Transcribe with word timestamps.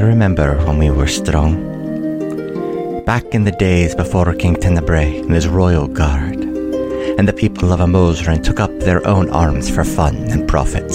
remember 0.00 0.56
when 0.66 0.78
we 0.78 0.90
were 0.90 1.06
strong. 1.06 1.54
Back 3.04 3.34
in 3.34 3.44
the 3.44 3.52
days 3.52 3.94
before 3.94 4.32
King 4.34 4.54
Tenebrae 4.54 5.18
and 5.20 5.34
his 5.34 5.48
royal 5.48 5.88
guard, 5.88 6.36
and 7.18 7.26
the 7.26 7.32
people 7.32 7.72
of 7.72 7.80
Amosran 7.80 8.42
took 8.42 8.60
up 8.60 8.70
their 8.78 9.06
own 9.06 9.30
arms 9.30 9.68
for 9.68 9.84
fun 9.84 10.16
and 10.30 10.48
profit. 10.48 10.88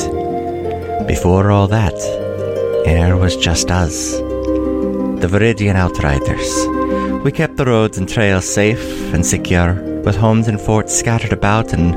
Before 1.08 1.52
all 1.52 1.68
that, 1.68 1.94
air 2.86 3.18
was 3.18 3.36
just 3.36 3.70
us, 3.70 4.14
the 4.14 5.28
Viridian 5.30 5.76
Outriders. 5.76 7.24
We 7.24 7.32
kept 7.32 7.58
the 7.58 7.66
roads 7.66 7.98
and 7.98 8.08
trails 8.08 8.48
safe 8.52 9.14
and 9.14 9.26
secure, 9.26 9.74
with 10.06 10.16
homes 10.16 10.48
and 10.48 10.60
forts 10.62 10.98
scattered 10.98 11.34
about 11.34 11.74
and 11.74 11.94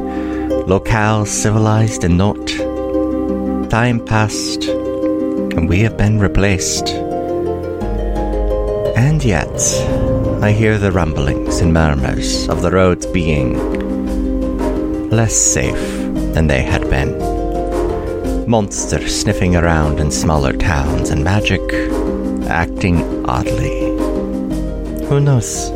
locales 0.66 1.28
civilized 1.28 2.04
and 2.04 2.18
not. 2.18 2.48
Time 3.70 4.04
passed, 4.04 4.64
and 5.58 5.68
we 5.68 5.80
have 5.80 5.96
been 5.96 6.20
replaced. 6.20 6.90
And 8.96 9.24
yet, 9.24 9.50
I 10.40 10.52
hear 10.52 10.78
the 10.78 10.92
rumblings 10.92 11.58
and 11.58 11.74
murmurs 11.74 12.48
of 12.48 12.62
the 12.62 12.70
roads 12.70 13.06
being 13.06 13.50
less 15.10 15.34
safe 15.34 15.74
than 16.32 16.46
they 16.46 16.62
had 16.62 16.88
been. 16.88 17.18
Monsters 18.48 19.20
sniffing 19.20 19.56
around 19.56 19.98
in 19.98 20.12
smaller 20.12 20.52
towns 20.52 21.10
and 21.10 21.24
magic 21.24 21.60
acting 22.48 23.28
oddly. 23.28 23.80
Who 25.08 25.18
knows? 25.18 25.72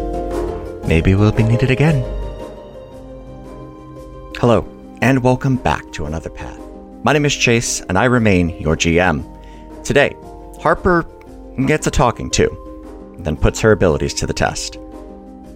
Maybe 0.87 1.17
we'll 1.17 1.33
be 1.33 1.43
needed 1.43 1.73
again. 1.73 2.05
Hello, 4.39 4.65
and 5.01 5.25
welcome 5.25 5.57
back 5.57 5.91
to 5.95 6.07
another 6.07 6.31
path. 6.31 6.61
My 7.03 7.13
name 7.13 7.25
is 7.25 7.35
Chase, 7.35 7.81
and 7.81 7.99
I 7.99 8.05
remain 8.05 8.51
your 8.61 8.77
GM. 8.77 9.32
Today, 9.85 10.17
Harper 10.61 11.05
gets 11.67 11.87
a 11.87 11.91
talking 11.91 12.31
to, 12.31 13.17
then 13.19 13.37
puts 13.37 13.61
her 13.61 13.73
abilities 13.73 14.15
to 14.15 14.27
the 14.27 14.33
test. 14.33 14.79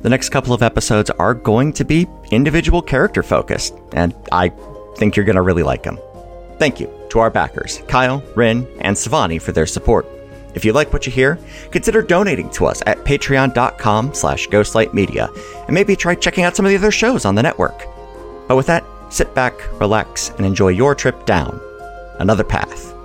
The 0.02 0.08
next 0.08 0.30
couple 0.30 0.52
of 0.52 0.62
episodes 0.62 1.10
are 1.10 1.34
going 1.34 1.72
to 1.74 1.84
be 1.84 2.06
individual 2.30 2.82
character 2.82 3.22
focused, 3.22 3.74
and 3.92 4.14
I 4.32 4.50
think 4.96 5.16
you're 5.16 5.24
going 5.24 5.36
to 5.36 5.42
really 5.42 5.62
like 5.62 5.84
them. 5.84 5.98
Thank 6.58 6.80
you 6.80 6.90
to 7.10 7.20
our 7.20 7.30
backers, 7.30 7.82
Kyle, 7.88 8.22
Rin, 8.34 8.66
and 8.80 8.96
Savani 8.96 9.40
for 9.40 9.52
their 9.52 9.66
support. 9.66 10.06
If 10.54 10.64
you 10.64 10.72
like 10.72 10.92
what 10.92 11.06
you 11.06 11.12
hear, 11.12 11.38
consider 11.70 12.02
donating 12.02 12.50
to 12.50 12.66
us 12.66 12.82
at 12.86 12.98
patreon.com 13.04 14.14
slash 14.14 14.48
ghostlightmedia, 14.48 15.28
and 15.66 15.74
maybe 15.74 15.94
try 15.94 16.14
checking 16.14 16.44
out 16.44 16.56
some 16.56 16.66
of 16.66 16.70
the 16.70 16.78
other 16.78 16.90
shows 16.90 17.24
on 17.24 17.34
the 17.34 17.42
network. 17.42 17.86
But 18.48 18.56
with 18.56 18.66
that, 18.66 18.84
sit 19.08 19.34
back, 19.34 19.54
relax, 19.80 20.30
and 20.30 20.46
enjoy 20.46 20.68
your 20.68 20.94
trip 20.94 21.26
down 21.26 21.60
another 22.18 22.44
path. 22.44 22.95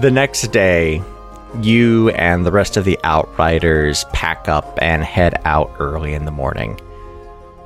The 0.00 0.10
next 0.10 0.48
day, 0.52 1.02
you 1.60 2.08
and 2.10 2.46
the 2.46 2.50
rest 2.50 2.78
of 2.78 2.86
the 2.86 2.98
Outriders 3.04 4.04
pack 4.14 4.48
up 4.48 4.78
and 4.80 5.04
head 5.04 5.40
out 5.44 5.70
early 5.78 6.14
in 6.14 6.24
the 6.24 6.30
morning. 6.30 6.80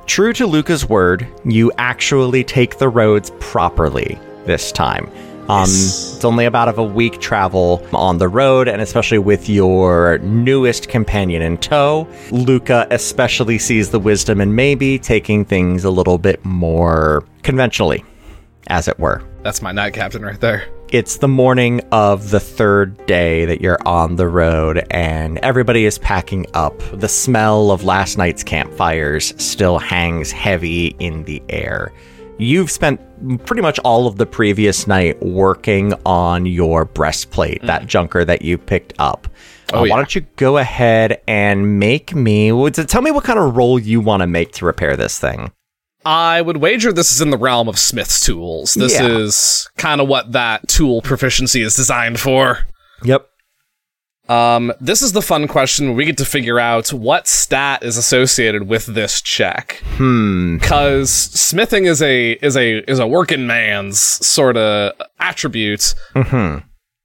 True 0.07 0.33
to 0.33 0.45
Lucca's 0.45 0.87
word, 0.87 1.25
you 1.45 1.71
actually 1.77 2.43
take 2.43 2.79
the 2.79 2.89
roads 2.89 3.31
properly 3.39 4.19
this 4.45 4.73
time. 4.73 5.09
Um, 5.47 5.63
It's 5.63 6.25
only 6.25 6.43
about 6.43 6.67
of 6.67 6.77
a 6.77 6.83
week 6.83 7.21
travel 7.21 7.85
on 7.93 8.17
the 8.17 8.27
road, 8.27 8.67
and 8.67 8.81
especially 8.81 9.19
with 9.19 9.47
your 9.47 10.17
newest 10.17 10.89
companion 10.89 11.41
in 11.41 11.57
tow, 11.57 12.09
Lucca 12.31 12.87
especially 12.91 13.57
sees 13.57 13.89
the 13.91 13.99
wisdom 13.99 14.41
in 14.41 14.53
maybe 14.53 14.99
taking 14.99 15.45
things 15.45 15.85
a 15.85 15.89
little 15.89 16.17
bit 16.17 16.43
more 16.43 17.23
conventionally, 17.43 18.03
as 18.67 18.89
it 18.89 18.99
were. 18.99 19.23
That's 19.43 19.61
my 19.61 19.71
knight 19.71 19.93
captain 19.93 20.23
right 20.23 20.39
there. 20.41 20.67
It's 20.89 21.17
the 21.17 21.27
morning 21.27 21.81
of 21.91 22.29
the 22.29 22.39
third 22.39 23.05
day 23.07 23.43
that 23.43 23.59
you're 23.59 23.79
on 23.85 24.15
the 24.15 24.27
road, 24.27 24.87
and 24.89 25.37
everybody 25.39 25.83
is 25.83 25.97
packing 25.97 26.45
up. 26.53 26.81
The 26.93 27.09
smell 27.09 27.71
of 27.71 27.83
last 27.83 28.17
night's 28.17 28.41
campfires 28.41 29.33
still 29.41 29.79
hangs 29.79 30.31
heavy 30.31 30.95
in 30.99 31.25
the 31.25 31.43
air. 31.49 31.91
You've 32.37 32.71
spent 32.71 33.01
pretty 33.45 33.61
much 33.61 33.79
all 33.79 34.07
of 34.07 34.15
the 34.17 34.25
previous 34.25 34.87
night 34.87 35.21
working 35.21 35.93
on 36.05 36.45
your 36.45 36.85
breastplate, 36.85 37.61
that 37.63 37.87
junker 37.87 38.23
that 38.23 38.41
you 38.43 38.57
picked 38.57 38.93
up. 38.97 39.27
Oh, 39.73 39.79
Uh, 39.79 39.83
yeah. 39.83 39.89
Why 39.91 39.97
don't 39.97 40.15
you 40.15 40.21
go 40.37 40.57
ahead 40.57 41.21
and 41.27 41.79
make 41.79 42.15
me? 42.15 42.49
Tell 42.71 43.01
me 43.01 43.11
what 43.11 43.25
kind 43.25 43.39
of 43.39 43.57
roll 43.57 43.77
you 43.77 43.99
want 43.99 44.21
to 44.21 44.27
make 44.27 44.53
to 44.53 44.65
repair 44.65 44.95
this 44.95 45.19
thing. 45.19 45.51
I 46.07 46.41
would 46.41 46.57
wager 46.57 46.93
this 46.93 47.11
is 47.11 47.19
in 47.19 47.31
the 47.31 47.37
realm 47.37 47.67
of 47.67 47.77
Smith's 47.77 48.21
tools. 48.25 48.75
This 48.75 48.93
Yeah. 48.93 49.07
is 49.07 49.67
kind 49.77 49.99
of 49.99 50.07
what 50.07 50.31
that 50.31 50.67
tool 50.69 51.01
proficiency 51.01 51.61
is 51.61 51.75
designed 51.75 52.19
for. 52.21 52.65
Yep. 53.03 53.27
Um, 54.29 54.73
this 54.81 55.01
is 55.01 55.11
the 55.13 55.21
fun 55.21 55.47
question 55.47 55.87
where 55.87 55.95
we 55.95 56.05
get 56.05 56.17
to 56.17 56.25
figure 56.25 56.59
out 56.59 56.91
what 56.93 57.27
stat 57.27 57.83
is 57.83 57.97
associated 57.97 58.67
with 58.69 58.85
this 58.85 59.21
check. 59.21 59.81
Hmm. 59.97 60.57
Because 60.57 61.11
smithing 61.11 61.85
is 61.85 62.01
a 62.01 62.31
is 62.41 62.55
a 62.57 62.79
is 62.89 62.99
a 62.99 63.07
working 63.07 63.45
man's 63.47 63.99
sort 63.99 64.55
of 64.57 64.93
attribute, 65.19 65.93
Hmm. 66.13 66.57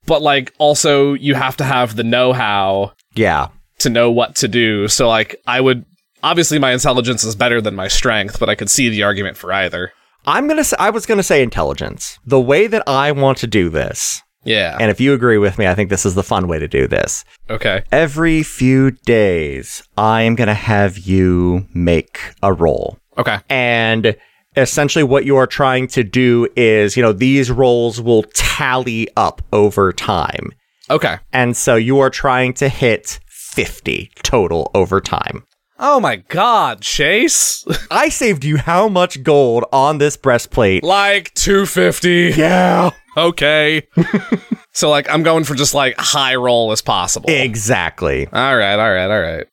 but 0.06 0.22
like 0.22 0.52
also 0.58 1.12
you 1.14 1.34
have 1.34 1.56
to 1.58 1.64
have 1.64 1.94
the 1.96 2.04
know-how 2.04 2.92
Yeah. 3.14 3.48
to 3.80 3.90
know 3.90 4.10
what 4.12 4.34
to 4.36 4.48
do. 4.48 4.86
So 4.88 5.08
like 5.08 5.36
I 5.46 5.60
would 5.60 5.84
obviously 6.22 6.58
my 6.58 6.72
intelligence 6.72 7.24
is 7.24 7.36
better 7.36 7.60
than 7.60 7.74
my 7.74 7.88
strength, 7.88 8.38
but 8.40 8.48
I 8.48 8.54
could 8.54 8.70
see 8.70 8.88
the 8.88 9.02
argument 9.02 9.36
for 9.36 9.52
either. 9.52 9.92
I'm 10.26 10.46
gonna. 10.48 10.64
Say, 10.64 10.76
I 10.78 10.90
was 10.90 11.04
gonna 11.06 11.22
say 11.22 11.42
intelligence. 11.42 12.18
The 12.24 12.40
way 12.40 12.66
that 12.68 12.82
I 12.86 13.10
want 13.12 13.38
to 13.38 13.46
do 13.48 13.68
this, 13.68 14.22
Yeah. 14.44 14.76
and 14.80 14.90
if 14.90 15.00
you 15.00 15.14
agree 15.14 15.38
with 15.38 15.58
me, 15.58 15.66
I 15.66 15.74
think 15.74 15.90
this 15.90 16.06
is 16.06 16.14
the 16.14 16.22
fun 16.22 16.46
way 16.46 16.58
to 16.60 16.68
do 16.68 16.86
this. 16.86 17.24
okay. 17.50 17.82
Every 17.90 18.42
few 18.44 18.92
days, 18.92 19.82
I 19.96 20.22
am 20.22 20.34
gonna 20.36 20.54
have 20.54 20.96
you 20.98 21.66
make 21.74 22.20
a 22.42 22.52
roll, 22.52 22.98
Okay. 23.18 23.38
and 23.48 24.14
essentially 24.56 25.02
what 25.02 25.24
you 25.24 25.36
are 25.36 25.46
trying 25.46 25.88
to 25.88 26.04
do 26.04 26.46
is, 26.56 26.96
you 26.96 27.02
know, 27.02 27.12
these 27.12 27.50
rolls 27.50 28.00
will 28.00 28.22
tally 28.34 29.08
up 29.16 29.42
over 29.52 29.92
time, 29.92 30.52
Okay. 30.88 31.16
and 31.32 31.56
so 31.56 31.74
you 31.74 31.98
are 31.98 32.10
trying 32.10 32.52
to 32.54 32.68
hit 32.68 33.18
fifty 33.28 34.10
total 34.22 34.70
over 34.74 35.00
time. 35.00 35.42
Oh 35.84 35.98
my 35.98 36.16
god, 36.16 36.80
Chase. 36.80 37.64
I 37.90 38.08
saved 38.08 38.44
you 38.44 38.56
how 38.56 38.88
much 38.88 39.22
gold 39.24 39.64
on 39.72 39.98
this 39.98 40.16
breastplate? 40.16 40.84
like 40.84 41.34
250. 41.34 42.34
Yeah. 42.40 42.90
Okay. 43.16 43.86
so 44.72 44.88
like 44.90 45.10
I'm 45.10 45.22
going 45.24 45.42
for 45.44 45.54
just 45.56 45.74
like 45.74 45.96
high 45.98 46.36
roll 46.36 46.70
as 46.72 46.80
possible. 46.82 47.28
Exactly. 47.28 48.26
All 48.32 48.56
right, 48.56 48.74
all 48.78 48.92
right, 48.92 49.10
all 49.10 49.20
right. 49.20 49.46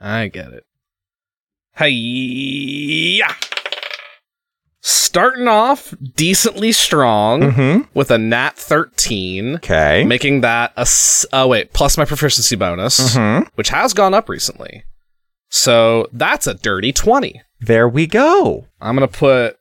I 0.00 0.28
get 0.28 0.52
it. 0.52 0.64
Hey, 1.74 1.88
yeah. 1.88 3.34
Starting 4.82 5.48
off 5.48 5.94
decently 6.14 6.70
strong 6.72 7.40
Mm-hmm. 7.40 7.82
with 7.94 8.10
a 8.10 8.18
nat 8.18 8.58
13, 8.58 9.56
Okay. 9.56 10.04
making 10.04 10.42
that 10.42 10.72
a 10.76 10.80
s- 10.80 11.24
oh 11.32 11.48
wait, 11.48 11.72
plus 11.72 11.96
my 11.96 12.04
proficiency 12.04 12.54
bonus, 12.56 13.00
Mm-hmm. 13.16 13.48
which 13.54 13.70
has 13.70 13.94
gone 13.94 14.12
up 14.12 14.28
recently. 14.28 14.84
So 15.54 16.08
that's 16.12 16.48
a 16.48 16.54
dirty 16.54 16.92
20. 16.92 17.40
There 17.60 17.88
we 17.88 18.08
go. 18.08 18.66
I'm 18.80 18.96
going 18.96 19.08
to 19.08 19.18
put 19.18 19.56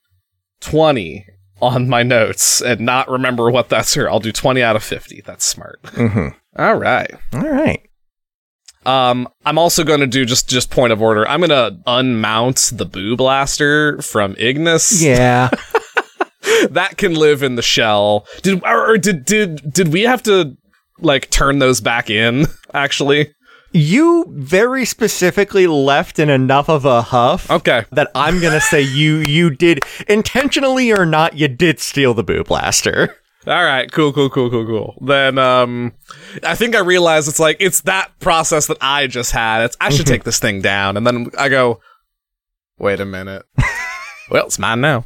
20 0.62 1.24
on 1.62 1.88
my 1.88 2.02
notes 2.02 2.62
and 2.64 2.80
not 2.82 3.08
remember 3.08 3.52
what 3.52 3.70
that's 3.70 3.94
here. 3.94 4.10
I'll 4.10 4.20
do 4.20 4.32
20 4.32 4.64
out 4.64 4.76
of 4.76 4.84
50. 4.84 5.22
That's 5.24 5.46
smart. 5.46 5.80
Mm-hmm. 5.84 6.30
All 6.60 6.76
right. 6.76 7.12
All 7.34 7.48
right. 7.48 7.88
Um, 8.88 9.30
I'm 9.46 9.60
also 9.60 9.84
going 9.84 10.00
to 10.00 10.08
do 10.08 10.26
just 10.26 10.50
just 10.50 10.72
point 10.72 10.92
of 10.92 11.02
order. 11.02 11.28
I'm 11.28 11.40
going 11.40 11.52
to 11.52 11.78
unmount 11.86 12.76
the 12.76 12.88
boo 12.88 13.16
blaster 13.16 14.02
from 14.02 14.36
Ignis. 14.40 15.00
Yeah. 15.00 15.52
that 16.72 16.98
can 16.98 17.14
live 17.14 17.44
in 17.44 17.54
the 17.54 17.62
shell. 17.62 18.26
Did 18.42 18.64
or, 18.66 18.94
or 18.94 18.98
did 18.98 19.26
did 19.26 19.72
did 19.72 19.94
we 19.94 20.02
have 20.02 20.24
to 20.24 20.58
like 21.00 21.30
turn 21.30 21.60
those 21.60 21.82
back 21.82 22.10
in? 22.10 22.48
Actually, 22.74 23.34
you 23.74 24.26
very 24.30 24.86
specifically 24.86 25.68
left 25.68 26.20
in 26.20 26.30
enough 26.30 26.70
of 26.70 26.86
a 26.86 27.02
huff 27.02 27.50
okay. 27.50 27.86
that 27.92 28.12
I'm 28.16 28.40
gonna 28.40 28.62
say 28.62 28.82
you 28.82 29.18
you 29.18 29.50
did 29.50 29.82
intentionally 30.08 30.92
or 30.92 31.06
not. 31.06 31.38
You 31.38 31.48
did 31.48 31.80
steal 31.80 32.14
the 32.14 32.24
boo 32.24 32.44
blaster. 32.44 33.18
All 33.46 33.66
right, 33.66 33.92
cool, 33.92 34.14
cool, 34.14 34.30
cool, 34.30 34.50
cool, 34.50 34.66
cool. 34.66 34.98
Then, 35.02 35.38
um, 35.38 35.92
I 36.44 36.56
think 36.56 36.76
I 36.76 36.80
realize 36.80 37.28
it's 37.28 37.40
like 37.40 37.58
it's 37.60 37.82
that 37.82 38.18
process 38.20 38.68
that 38.68 38.78
I 38.80 39.08
just 39.08 39.32
had. 39.32 39.64
It's 39.64 39.78
I 39.82 39.90
should 39.90 40.08
take 40.08 40.24
this 40.24 40.40
thing 40.40 40.62
down, 40.62 40.96
and 40.96 41.06
then 41.06 41.30
I 41.38 41.50
go, 41.50 41.82
wait 42.78 43.02
a 43.02 43.06
minute. 43.06 43.44
well, 44.32 44.46
it's 44.46 44.60
mine 44.60 44.80
now. 44.80 45.06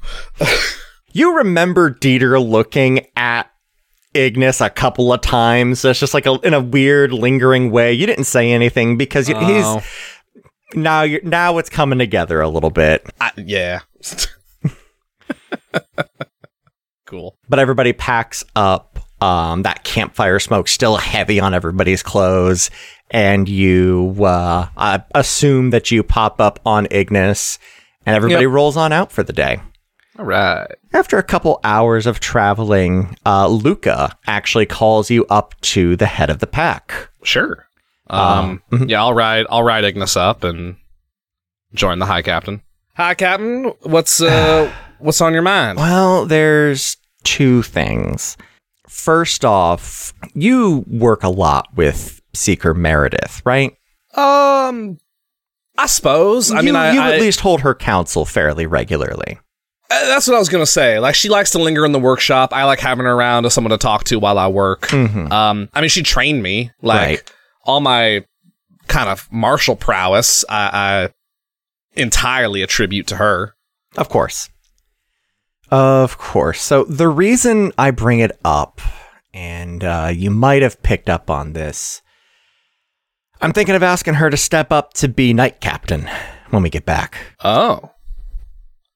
You 1.14 1.38
remember 1.38 1.90
Dieter 1.90 2.40
looking 2.40 3.08
at 3.16 3.50
Ignis 4.14 4.62
a 4.62 4.70
couple 4.70 5.12
of 5.14 5.22
times. 5.22 5.84
It's 5.86 6.00
just 6.00 6.14
like 6.14 6.26
a, 6.26 6.34
in 6.42 6.54
a 6.54 6.62
weird, 6.62 7.12
lingering 7.14 7.72
way. 7.72 7.94
You 7.94 8.06
didn't 8.06 8.24
say 8.26 8.52
anything 8.52 8.98
because 8.98 9.30
Oh. 9.30 9.40
he's 9.80 10.76
now. 10.76 11.02
You're, 11.04 11.22
now 11.24 11.58
it's 11.58 11.70
coming 11.70 12.00
together 12.00 12.42
a 12.42 12.50
little 12.50 12.70
bit. 12.72 13.06
I, 13.22 13.32
yeah. 13.38 13.80
cool. 17.06 17.38
but 17.50 17.60
everybody 17.60 17.94
packs 17.94 18.44
up 18.56 19.00
Um, 19.22 19.64
that 19.64 19.84
campfire 19.84 20.38
smoke 20.40 20.68
still 20.68 20.98
heavy 20.98 21.40
on 21.40 21.54
everybody's 21.56 22.04
clothes, 22.04 22.70
and 23.10 23.50
you 23.50 24.16
uh, 24.24 25.00
assume 25.16 25.72
that 25.72 25.90
you 25.90 26.04
pop 26.04 26.40
up 26.40 26.60
on 26.66 26.88
Ignis, 26.92 27.58
and 28.06 28.16
everybody 28.16 28.46
Yep. 28.46 28.52
rolls 28.54 28.78
on 28.78 28.94
out 28.94 29.12
for 29.12 29.24
the 29.24 29.34
day. 29.34 29.60
All 30.18 30.26
right. 30.26 30.68
After 30.94 31.18
a 31.18 31.24
couple 31.24 31.60
hours 31.64 32.08
of 32.08 32.20
traveling, 32.20 33.16
uh, 33.26 33.48
Lucca 33.48 34.18
actually 34.26 34.66
calls 34.66 35.12
you 35.12 35.26
up 35.30 35.60
to 35.62 35.96
the 35.96 36.08
head 36.08 36.30
of 36.30 36.40
the 36.40 36.48
pack. 36.48 37.10
Sure. 37.24 37.68
Um, 38.10 38.64
yeah, 38.88 39.02
I'll 39.02 39.14
ride 39.14 39.46
I'll 39.50 39.64
ride 39.64 39.84
Ignis 39.84 40.16
up 40.16 40.44
and 40.44 40.78
join 41.74 42.00
the 42.00 42.06
High 42.06 42.22
Captain. 42.22 42.62
Hi 42.96 43.14
Captain, 43.14 43.66
what's 43.82 44.22
uh 44.22 44.72
what's 45.00 45.22
on 45.22 45.34
your 45.34 45.42
mind? 45.42 45.78
Well, 45.78 46.26
there's 46.26 46.98
two 47.24 47.62
things. 47.64 48.38
First 48.88 49.44
off, 49.44 50.14
you 50.34 50.86
work 50.88 51.24
a 51.24 51.30
lot 51.30 51.68
with 51.76 52.22
Seeker 52.34 52.74
Meredith, 52.74 53.42
right? 53.46 53.76
Um 54.16 54.98
I 55.78 55.86
suppose. 55.86 56.50
I 56.50 56.62
you, 56.62 56.66
mean 56.66 56.76
I, 56.76 56.94
you 56.94 57.02
I 57.02 57.16
at 57.16 57.22
least 57.22 57.42
hold 57.42 57.62
her 57.62 57.76
counsel 57.76 58.26
fairly 58.26 58.66
regularly. 58.66 59.38
Uh, 59.90 60.06
that's 60.08 60.28
what 60.28 60.36
I 60.36 60.40
was 60.40 60.50
gonna 60.50 60.66
say. 60.66 61.00
Like 61.00 61.16
she 61.16 61.30
likes 61.30 61.52
to 61.52 61.60
linger 61.60 61.86
in 61.86 61.92
the 61.94 62.00
workshop. 62.00 62.52
I 62.54 62.66
like 62.66 62.80
having 62.80 63.06
her 63.06 63.14
around 63.14 63.46
as 63.46 63.54
someone 63.54 63.72
to 63.72 63.78
talk 63.78 64.04
to 64.06 64.20
while 64.20 64.38
I 64.38 64.48
work. 64.48 64.94
Um 64.94 65.70
I 65.74 65.80
mean 65.82 65.90
she 65.90 66.04
trained 66.04 66.44
me. 66.44 66.72
Like 66.82 67.00
Right. 67.10 67.34
all 67.64 67.80
my 67.80 68.26
kind 68.88 69.10
of 69.10 69.28
martial 69.32 69.76
prowess 69.76 70.44
I, 70.50 70.70
I 70.74 71.10
entirely 72.00 72.62
attribute 72.62 73.08
to 73.08 73.16
her. 73.18 73.54
Of 73.98 74.10
course. 74.10 74.50
Of 75.70 76.18
course. 76.18 76.62
So 76.62 76.84
the 76.86 77.08
reason 77.10 77.72
I 77.78 77.92
bring 77.92 78.20
it 78.20 78.32
up, 78.46 78.80
and 79.34 79.84
uh, 79.84 80.12
you 80.14 80.32
might 80.32 80.62
have 80.62 80.82
picked 80.82 81.10
up 81.10 81.30
on 81.30 81.52
this, 81.54 82.02
I'm 83.42 83.52
thinking 83.52 83.76
of 83.76 83.84
asking 83.84 84.16
her 84.16 84.30
to 84.30 84.38
step 84.38 84.72
up 84.72 84.94
to 84.96 85.08
be 85.10 85.34
knight 85.34 85.60
captain 85.60 86.10
when 86.52 86.64
we 86.64 86.70
get 86.70 86.86
back. 86.86 87.18
Oh. 87.44 87.92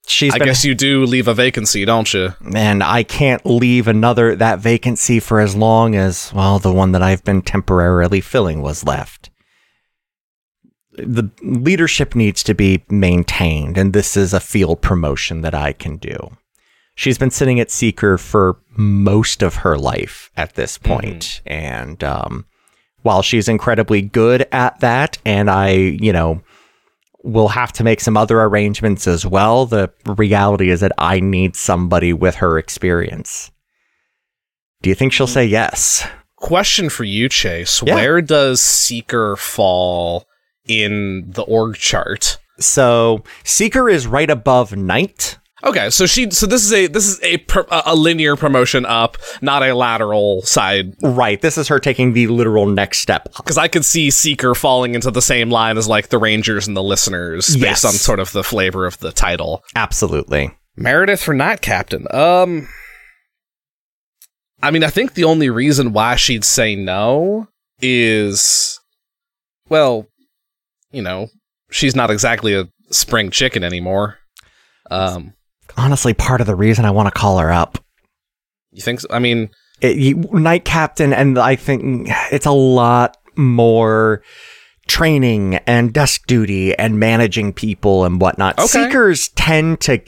She's 0.06 0.34
I 0.34 0.38
been, 0.38 0.48
guess 0.48 0.64
you 0.64 0.74
do 0.74 1.04
leave 1.04 1.28
a 1.28 1.34
vacancy, 1.34 1.84
don't 1.84 2.12
you? 2.12 2.34
and 2.54 2.82
I 2.82 3.02
can't 3.04 3.44
leave 3.46 3.86
another 3.86 4.34
that 4.36 4.58
vacancy 4.58 5.20
for 5.20 5.40
as 5.40 5.54
long 5.54 5.94
as 5.94 6.32
well 6.34 6.58
the 6.58 6.72
one 6.72 6.92
that 6.92 7.02
I've 7.02 7.22
been 7.24 7.40
temporarily 7.42 8.20
filling 8.20 8.62
was 8.62 8.84
left. 8.84 9.30
The 10.92 11.30
leadership 11.42 12.14
needs 12.14 12.42
to 12.42 12.54
be 12.54 12.84
maintained, 12.90 13.78
and 13.78 13.92
this 13.92 14.16
is 14.16 14.34
a 14.34 14.40
field 14.40 14.82
promotion 14.82 15.40
that 15.42 15.54
I 15.54 15.72
can 15.72 15.96
do. 15.96 16.36
She's 16.94 17.16
been 17.16 17.30
sitting 17.30 17.58
at 17.60 17.70
Seeker 17.70 18.18
for 18.18 18.58
most 18.76 19.42
of 19.42 19.56
her 19.56 19.78
life 19.78 20.30
at 20.36 20.54
this 20.54 20.76
point, 20.76 21.40
and 21.46 22.04
um, 22.04 22.44
while 23.02 23.22
she's 23.22 23.48
incredibly 23.48 24.02
good 24.02 24.46
at 24.52 24.80
that, 24.80 25.16
and 25.24 25.48
I, 25.48 25.70
you 25.70 26.12
know, 26.12 26.42
will 27.22 27.48
have 27.48 27.72
to 27.72 27.84
make 27.84 28.00
some 28.00 28.16
other 28.16 28.40
arrangements 28.42 29.06
as 29.06 29.24
well. 29.24 29.66
The 29.66 29.90
reality 30.06 30.70
is 30.70 30.80
that 30.80 30.92
I 30.98 31.20
need 31.20 31.56
somebody 31.56 32.12
with 32.12 32.36
her 32.36 32.58
experience. 32.58 33.50
Do 34.82 34.88
you 34.88 34.94
think 34.94 35.12
she'll 35.12 35.26
hmm. 35.26 35.32
say 35.32 35.46
yes? 35.46 36.06
Question 36.36 36.90
for 36.90 37.04
you, 37.04 37.28
Chase. 37.28 37.82
Yeah. 37.84 37.94
Where 37.94 38.20
does 38.20 38.60
Seeker 38.60 39.36
fall 39.36 40.26
in 40.66 41.30
the 41.30 41.42
org 41.42 41.76
chart? 41.76 42.38
So, 42.58 43.22
Seeker 43.44 43.88
is 43.88 44.06
right 44.06 44.28
above 44.28 44.74
Knight. 44.76 45.38
Okay, 45.64 45.90
so 45.90 46.06
she 46.06 46.28
so 46.30 46.46
this 46.46 46.64
is 46.64 46.72
a 46.72 46.86
this 46.88 47.06
is 47.06 47.20
a 47.22 47.38
per, 47.38 47.64
a 47.70 47.82
a 47.86 47.94
linear 47.94 48.34
promotion 48.34 48.84
up, 48.84 49.16
not 49.40 49.62
a 49.62 49.74
lateral 49.74 50.42
side. 50.42 50.94
Right. 51.02 51.40
This 51.40 51.56
is 51.56 51.68
her 51.68 51.78
taking 51.78 52.14
the 52.14 52.26
literal 52.26 52.66
next 52.66 52.98
step. 53.00 53.28
Because 53.36 53.56
I 53.58 53.68
could 53.68 53.84
see 53.84 54.10
Seeker 54.10 54.54
falling 54.56 54.94
into 54.96 55.10
the 55.12 55.22
same 55.22 55.50
line 55.50 55.78
as 55.78 55.86
like 55.86 56.08
the 56.08 56.18
Rangers 56.18 56.66
and 56.66 56.76
the 56.76 56.82
listeners, 56.82 57.54
Yes. 57.56 57.60
based 57.62 57.84
on 57.84 57.92
sort 57.92 58.18
of 58.18 58.32
the 58.32 58.42
flavor 58.42 58.86
of 58.86 58.98
the 58.98 59.12
title. 59.12 59.62
Absolutely. 59.76 60.50
Meredith 60.76 61.22
for 61.22 61.32
Knight 61.34 61.60
Captain. 61.60 62.06
Um, 62.10 62.66
I 64.62 64.70
mean, 64.70 64.82
I 64.84 64.90
think 64.90 65.14
the 65.14 65.24
only 65.24 65.50
reason 65.50 65.92
why 65.92 66.16
she'd 66.16 66.44
say 66.44 66.74
no 66.74 67.48
is, 67.80 68.80
well, 69.68 70.06
you 70.90 71.02
know, 71.02 71.28
she's 71.70 71.94
not 71.96 72.10
exactly 72.10 72.54
a 72.54 72.68
spring 72.90 73.30
chicken 73.30 73.64
anymore. 73.64 74.18
Um, 74.90 75.34
Honestly, 75.76 76.14
part 76.14 76.40
of 76.40 76.46
the 76.46 76.54
reason 76.54 76.84
I 76.84 76.90
want 76.90 77.06
to 77.12 77.18
call 77.18 77.38
her 77.38 77.50
up. 77.52 77.78
you 78.72 78.82
think? 78.82 79.00
So? 79.00 79.08
I 79.10 79.18
mean, 79.18 79.50
It, 79.80 79.96
you, 79.96 80.16
Knight 80.32 80.64
Captain, 80.64 81.12
and 81.12 81.38
I 81.38 81.56
think 81.56 82.08
it's 82.30 82.46
a 82.46 82.52
lot 82.52 83.16
more 83.36 84.22
training 84.88 85.54
and 85.66 85.92
desk 85.92 86.26
duty 86.26 86.74
and 86.76 86.98
managing 86.98 87.52
people 87.52 88.04
and 88.04 88.20
whatnot. 88.20 88.58
Okay. 88.58 88.66
Seekers 88.66 89.28
tend 89.30 89.80
to 89.82 90.02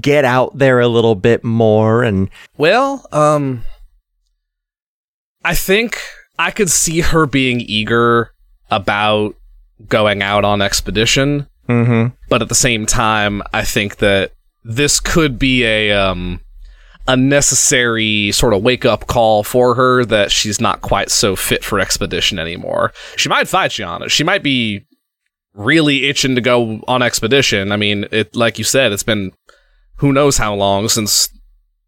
get 0.00 0.24
out 0.24 0.56
there 0.58 0.80
a 0.80 0.88
little 0.88 1.14
bit 1.14 1.42
more 1.44 2.02
and 2.02 2.28
well, 2.56 3.06
um, 3.10 3.64
I 5.44 5.54
think 5.54 5.98
I 6.38 6.50
could 6.50 6.70
see 6.70 7.00
her 7.00 7.26
being 7.26 7.60
eager 7.60 8.32
about 8.70 9.34
going 9.88 10.22
out 10.22 10.44
on 10.44 10.60
expedition. 10.62 11.46
Mhm. 11.68 12.14
but 12.30 12.40
at 12.40 12.48
the 12.48 12.54
same 12.54 12.86
time, 12.86 13.42
I 13.52 13.62
think 13.62 13.96
that 13.96 14.32
this 14.68 15.00
could 15.00 15.38
be 15.38 15.64
a 15.64 15.92
um 15.92 16.40
a 17.08 17.16
necessary 17.16 18.30
sort 18.32 18.52
of 18.52 18.62
wake 18.62 18.84
up 18.84 19.06
call 19.06 19.42
for 19.42 19.74
her 19.74 20.04
that 20.04 20.30
she's 20.30 20.60
not 20.60 20.82
quite 20.82 21.10
so 21.10 21.34
fit 21.34 21.64
for 21.64 21.80
expedition 21.80 22.38
anymore. 22.38 22.92
She 23.16 23.30
might 23.30 23.48
fight 23.48 23.80
it. 23.80 24.10
She 24.10 24.24
might 24.24 24.42
be 24.42 24.84
really 25.54 26.04
itching 26.04 26.34
to 26.34 26.42
go 26.42 26.82
on 26.86 27.00
expedition. 27.00 27.72
I 27.72 27.76
mean, 27.76 28.04
it 28.12 28.36
like 28.36 28.58
you 28.58 28.64
said, 28.64 28.92
it's 28.92 29.02
been 29.02 29.32
who 29.96 30.12
knows 30.12 30.36
how 30.36 30.54
long 30.54 30.88
since 30.90 31.30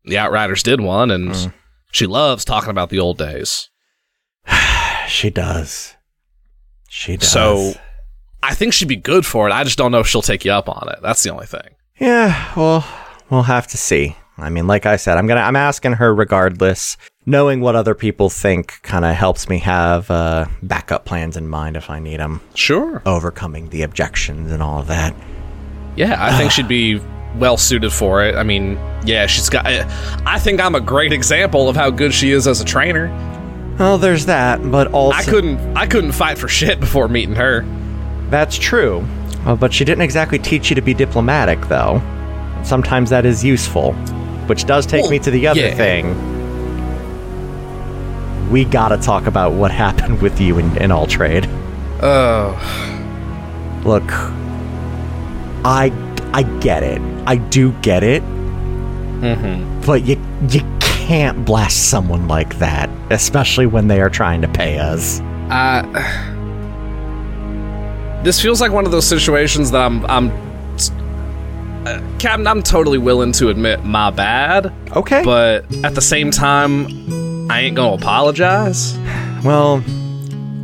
the 0.05 0.17
Outriders 0.17 0.62
did 0.62 0.81
one, 0.81 1.11
and 1.11 1.53
she 1.93 2.06
loves 2.06 2.47
talking 2.47 2.71
about 2.71 2.88
the 2.88 2.99
old 2.99 3.19
days. 3.19 3.69
she 5.06 5.29
does. 5.29 5.94
She 6.88 7.19
does. 7.19 7.31
So 7.31 7.75
I 8.43 8.55
think 8.55 8.73
she'd 8.73 8.88
be 8.88 8.97
good 8.97 9.26
for 9.26 9.47
it. 9.47 9.53
I 9.53 9.65
just 9.65 9.76
don't 9.76 9.93
know 9.93 10.00
if 10.00 10.06
she'll 10.06 10.23
take 10.23 10.47
you 10.47 10.53
up 10.53 10.71
on 10.71 10.88
it. 10.88 11.00
That's 11.03 11.23
the 11.23 11.31
only 11.31 11.47
thing. 11.47 11.76
Yeah, 12.00 12.52
well, 12.56 12.87
we'll 13.29 13.43
have 13.43 13.67
to 13.69 13.76
see. 13.76 14.17
I 14.38 14.49
mean, 14.49 14.67
like 14.67 14.87
I 14.87 14.97
said, 14.97 15.19
I'm 15.19 15.26
gonna 15.26 15.43
I'm 15.43 15.57
asking 15.57 15.92
her 15.95 16.14
regardless. 16.14 16.97
Knowing 17.26 17.61
what 17.61 17.76
other 17.76 17.95
people 17.95 18.30
think 18.30 18.80
kind 18.83 19.04
of 19.04 19.14
helps 19.14 19.49
me 19.49 19.59
have 19.59 20.11
uh, 20.11 20.47
backup 20.62 21.04
plans 21.04 21.37
in 21.37 21.47
mind 21.47 21.76
if 21.76 21.90
I 21.90 21.99
need 22.00 22.19
them. 22.19 22.40
Sure. 22.54 23.02
Overcoming 23.04 23.69
the 23.69 23.83
objections 23.83 24.50
and 24.50 24.62
all 24.62 24.80
of 24.80 24.87
that. 24.87 25.14
Yeah, 25.97 26.16
I 26.19 26.37
think 26.38 26.50
she'd 26.50 26.66
be 26.66 26.99
well 27.37 27.59
suited 27.59 27.92
for 27.92 28.25
it. 28.25 28.35
I 28.35 28.42
mean, 28.42 28.78
yeah, 29.04 29.26
she's 29.26 29.50
got. 29.50 29.66
I 29.66 30.38
think 30.38 30.61
I'm 30.61 30.75
a 30.75 30.80
great 30.80 31.12
example 31.12 31.69
of 31.69 31.76
how 31.76 31.90
good 31.90 32.14
she 32.14 32.30
is 32.30 32.49
as 32.49 32.62
a 32.62 32.64
trainer. 32.64 33.09
Well, 33.78 33.99
there's 33.99 34.26
that, 34.26 34.59
but 34.71 34.88
also 34.92 35.19
I 35.19 35.23
couldn't. 35.25 35.76
I 35.76 35.87
couldn't 35.87 36.12
fight 36.12 36.38
for 36.38 36.49
shit 36.49 36.80
before 36.80 37.09
meeting 37.09 37.37
her. 37.37 37.66
that's 38.30 38.57
true. 38.57 39.07
Uh, 39.47 39.56
but 39.56 39.73
she 39.73 39.85
didn't 39.85 40.02
exactly 40.02 40.38
teach 40.38 40.68
you 40.70 40.75
to 40.76 40.82
be 40.82 40.92
diplomatic, 40.94 41.61
though. 41.68 42.00
Sometimes 42.62 43.09
that 43.11 43.25
is 43.25 43.42
useful, 43.42 43.92
which 44.47 44.64
does 44.66 44.85
take 44.87 45.02
Well, 45.02 45.11
me 45.12 45.18
to 45.20 45.30
the 45.30 45.47
other 45.47 45.61
yeah. 45.61 45.75
thing. 45.75 46.14
We 48.50 48.64
gotta 48.64 48.97
talk 48.99 49.26
about 49.26 49.52
what 49.52 49.70
happened 49.85 50.20
with 50.20 50.40
you 50.40 50.59
in, 50.59 50.76
in 50.78 50.90
all 50.90 51.06
trade. 51.06 51.47
Oh, 52.02 52.54
Look, 53.85 54.04
I 55.64 55.90
I 56.35 56.42
get 56.61 56.82
it. 56.82 57.00
I 57.26 57.37
do 57.37 57.73
get 57.80 58.02
it. 58.02 58.23
mm-hmm. 58.23 59.80
But 59.87 60.02
you 60.04 60.20
you 60.50 60.61
can't 60.80 61.44
blast 61.44 61.88
someone 61.90 62.28
like 62.28 62.59
that, 62.59 62.90
especially 63.11 63.66
when 63.66 63.88
they 63.88 64.00
are 64.00 64.11
trying 64.11 64.42
to 64.42 64.49
pay 64.49 64.78
us. 64.78 65.20
uh, 65.50 65.82
this 68.23 68.41
feels 68.41 68.61
like 68.61 68.73
one 68.73 68.85
of 68.87 68.93
those 68.93 69.07
situations 69.07 69.71
that 69.71 69.81
I'm. 69.83 70.05
I'm. 70.07 70.31
Captain, 72.19 72.47
I'm 72.47 72.62
totally 72.62 72.99
willing 72.99 73.33
to 73.33 73.49
admit 73.49 73.85
my 73.85 74.11
bad, 74.11 74.71
Okay. 74.95 75.23
but 75.25 75.65
at 75.83 75.95
the 75.95 76.03
same 76.03 76.31
time, 76.31 77.50
I 77.50 77.61
ain't 77.62 77.75
gonna 77.77 77.95
apologize. 77.95 78.99
well, 79.43 79.83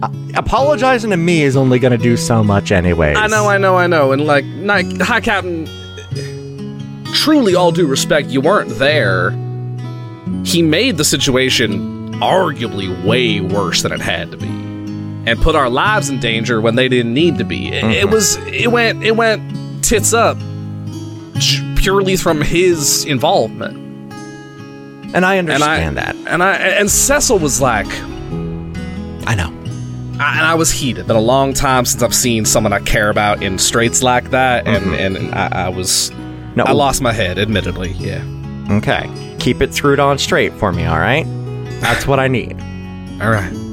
uh, 0.03 0.11
apologizing 0.35 1.11
to 1.11 1.17
me 1.17 1.43
is 1.43 1.57
only 1.57 1.79
going 1.79 1.93
to 1.93 1.99
do 1.99 2.19
so 2.19 2.45
much 2.45 2.71
anyway. 2.71 3.15
I 3.15 3.29
know, 3.29 3.49
I 3.49 3.57
know, 3.57 3.77
I 3.77 3.87
know. 3.87 4.13
And 4.13 4.27
like, 4.27 4.45
Knight, 4.45 5.01
High 5.01 5.23
Captain, 5.23 5.67
truly 7.15 7.55
all 7.55 7.73
due 7.73 7.87
respect, 7.87 8.29
you 8.29 8.43
weren't 8.43 8.69
there. 8.79 9.31
He 10.45 10.61
made 10.61 10.99
the 10.99 11.05
situation 11.05 12.13
arguably 12.17 13.05
way 13.07 13.41
worse 13.41 13.83
than 13.83 13.93
it 13.93 14.01
had 14.01 14.31
to 14.33 14.37
be, 14.37 14.47
and 15.27 15.41
put 15.41 15.55
our 15.55 15.69
lives 15.69 16.09
in 16.09 16.21
danger 16.21 16.61
when 16.61 16.77
they 16.77 16.89
didn't 16.89 17.15
need 17.15 17.39
to 17.39 17.45
be. 17.45 17.69
It, 17.69 17.73
it 17.73 17.85
mm-hmm. 17.85 18.13
was, 18.13 18.37
it 18.47 18.71
went, 18.71 19.05
it 19.05 19.17
went 19.17 19.85
tits 19.85 20.13
up, 20.13 20.37
purely 21.77 22.17
from 22.17 22.41
his 22.41 23.05
involvement. 23.05 23.77
And 25.15 25.25
I 25.25 25.37
And 25.37 25.51
I 25.51 25.85
understand 25.85 25.97
that. 25.97 26.17
and 26.27 26.43
I 26.43 26.57
and 26.57 26.91
Cecil 26.91 27.39
was 27.39 27.61
like, 27.61 27.87
I 29.27 29.35
know. 29.35 29.53
I, 30.19 30.39
and 30.39 30.47
I 30.47 30.55
was 30.55 30.71
heated. 30.71 31.07
Been 31.07 31.17
a 31.17 31.21
long 31.21 31.55
time 31.55 31.85
since 31.85 32.03
I've 32.03 32.15
seen 32.15 32.45
someone 32.45 32.73
I 32.73 32.81
care 32.81 33.09
about 33.09 33.43
in 33.43 33.59
straits 33.59 34.03
like 34.03 34.31
that, 34.31 34.67
and 34.67 34.95
and, 34.95 35.17
and 35.17 35.35
I, 35.35 35.67
I 35.67 35.69
was 35.69 36.11
No, 36.57 36.65
I 36.65 36.73
lost 36.73 37.01
my 37.01 37.13
head, 37.13 37.39
admittedly. 37.39 37.93
Yeah. 37.93 38.25
Okay. 38.71 39.09
Keep 39.39 39.63
it 39.63 39.73
screwed 39.73 40.01
on 40.01 40.19
straight 40.19 40.53
for 40.55 40.73
me, 40.73 40.85
all 40.85 40.99
right? 40.99 41.25
That's 41.81 42.07
what 42.07 42.19
I 42.19 42.29
need. 42.29 42.61
All 43.23 43.31
right. 43.31 43.66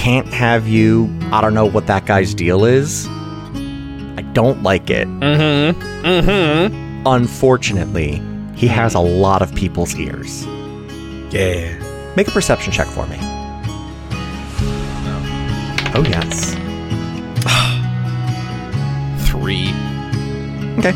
Can't 0.00 0.28
have 0.28 0.66
you. 0.66 1.14
I 1.30 1.42
don't 1.42 1.52
know 1.52 1.66
what 1.66 1.86
that 1.88 2.06
guy's 2.06 2.32
deal 2.32 2.64
is. 2.64 3.06
I 3.06 4.24
don't 4.32 4.62
like 4.62 4.88
it. 4.88 5.06
Mm-hmm. 5.06 5.78
Mm-hmm. 6.06 7.06
Unfortunately, 7.06 8.22
he 8.54 8.66
has 8.66 8.94
a 8.94 8.98
lot 8.98 9.42
of 9.42 9.54
people's 9.54 9.94
ears. 9.96 10.46
Yeah. 11.34 11.76
Make 12.16 12.28
a 12.28 12.30
perception 12.30 12.72
check 12.72 12.86
for 12.86 13.06
me. 13.08 13.18
Oh, 15.92 16.02
yes. 16.08 16.54
Three. 19.28 19.68
Okay. 20.78 20.94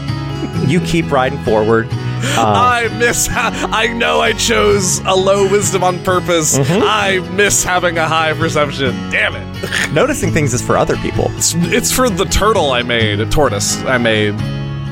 You 0.66 0.80
keep 0.80 1.10
riding 1.10 1.44
forward. 1.44 1.88
Uh, 2.36 2.42
I 2.46 2.88
miss. 2.98 3.26
Ha- 3.26 3.68
I 3.72 3.88
know 3.88 4.20
I 4.20 4.32
chose 4.32 4.98
a 5.00 5.14
low 5.14 5.48
wisdom 5.50 5.84
on 5.84 6.02
purpose. 6.04 6.56
I 6.58 7.18
miss 7.32 7.62
having 7.62 7.98
a 7.98 8.06
high 8.08 8.32
perception. 8.34 8.92
Damn 9.10 9.36
it! 9.36 9.44
noticing 9.92 10.32
things 10.32 10.52
is 10.54 10.62
for 10.62 10.76
other 10.76 10.96
people. 10.96 11.26
It's, 11.36 11.54
it's 11.56 11.92
for 11.92 12.08
the 12.10 12.24
turtle 12.26 12.72
I 12.72 12.82
made, 12.82 13.20
a 13.20 13.26
tortoise 13.26 13.76
I 13.84 13.98
made. 13.98 14.34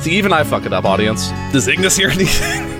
See, 0.02 0.16
even 0.16 0.32
I 0.32 0.44
fuck 0.44 0.66
it 0.66 0.72
up, 0.72 0.84
audience. 0.84 1.30
Does 1.52 1.68
Ignis 1.68 1.96
hear 1.96 2.10
anything? 2.10 2.70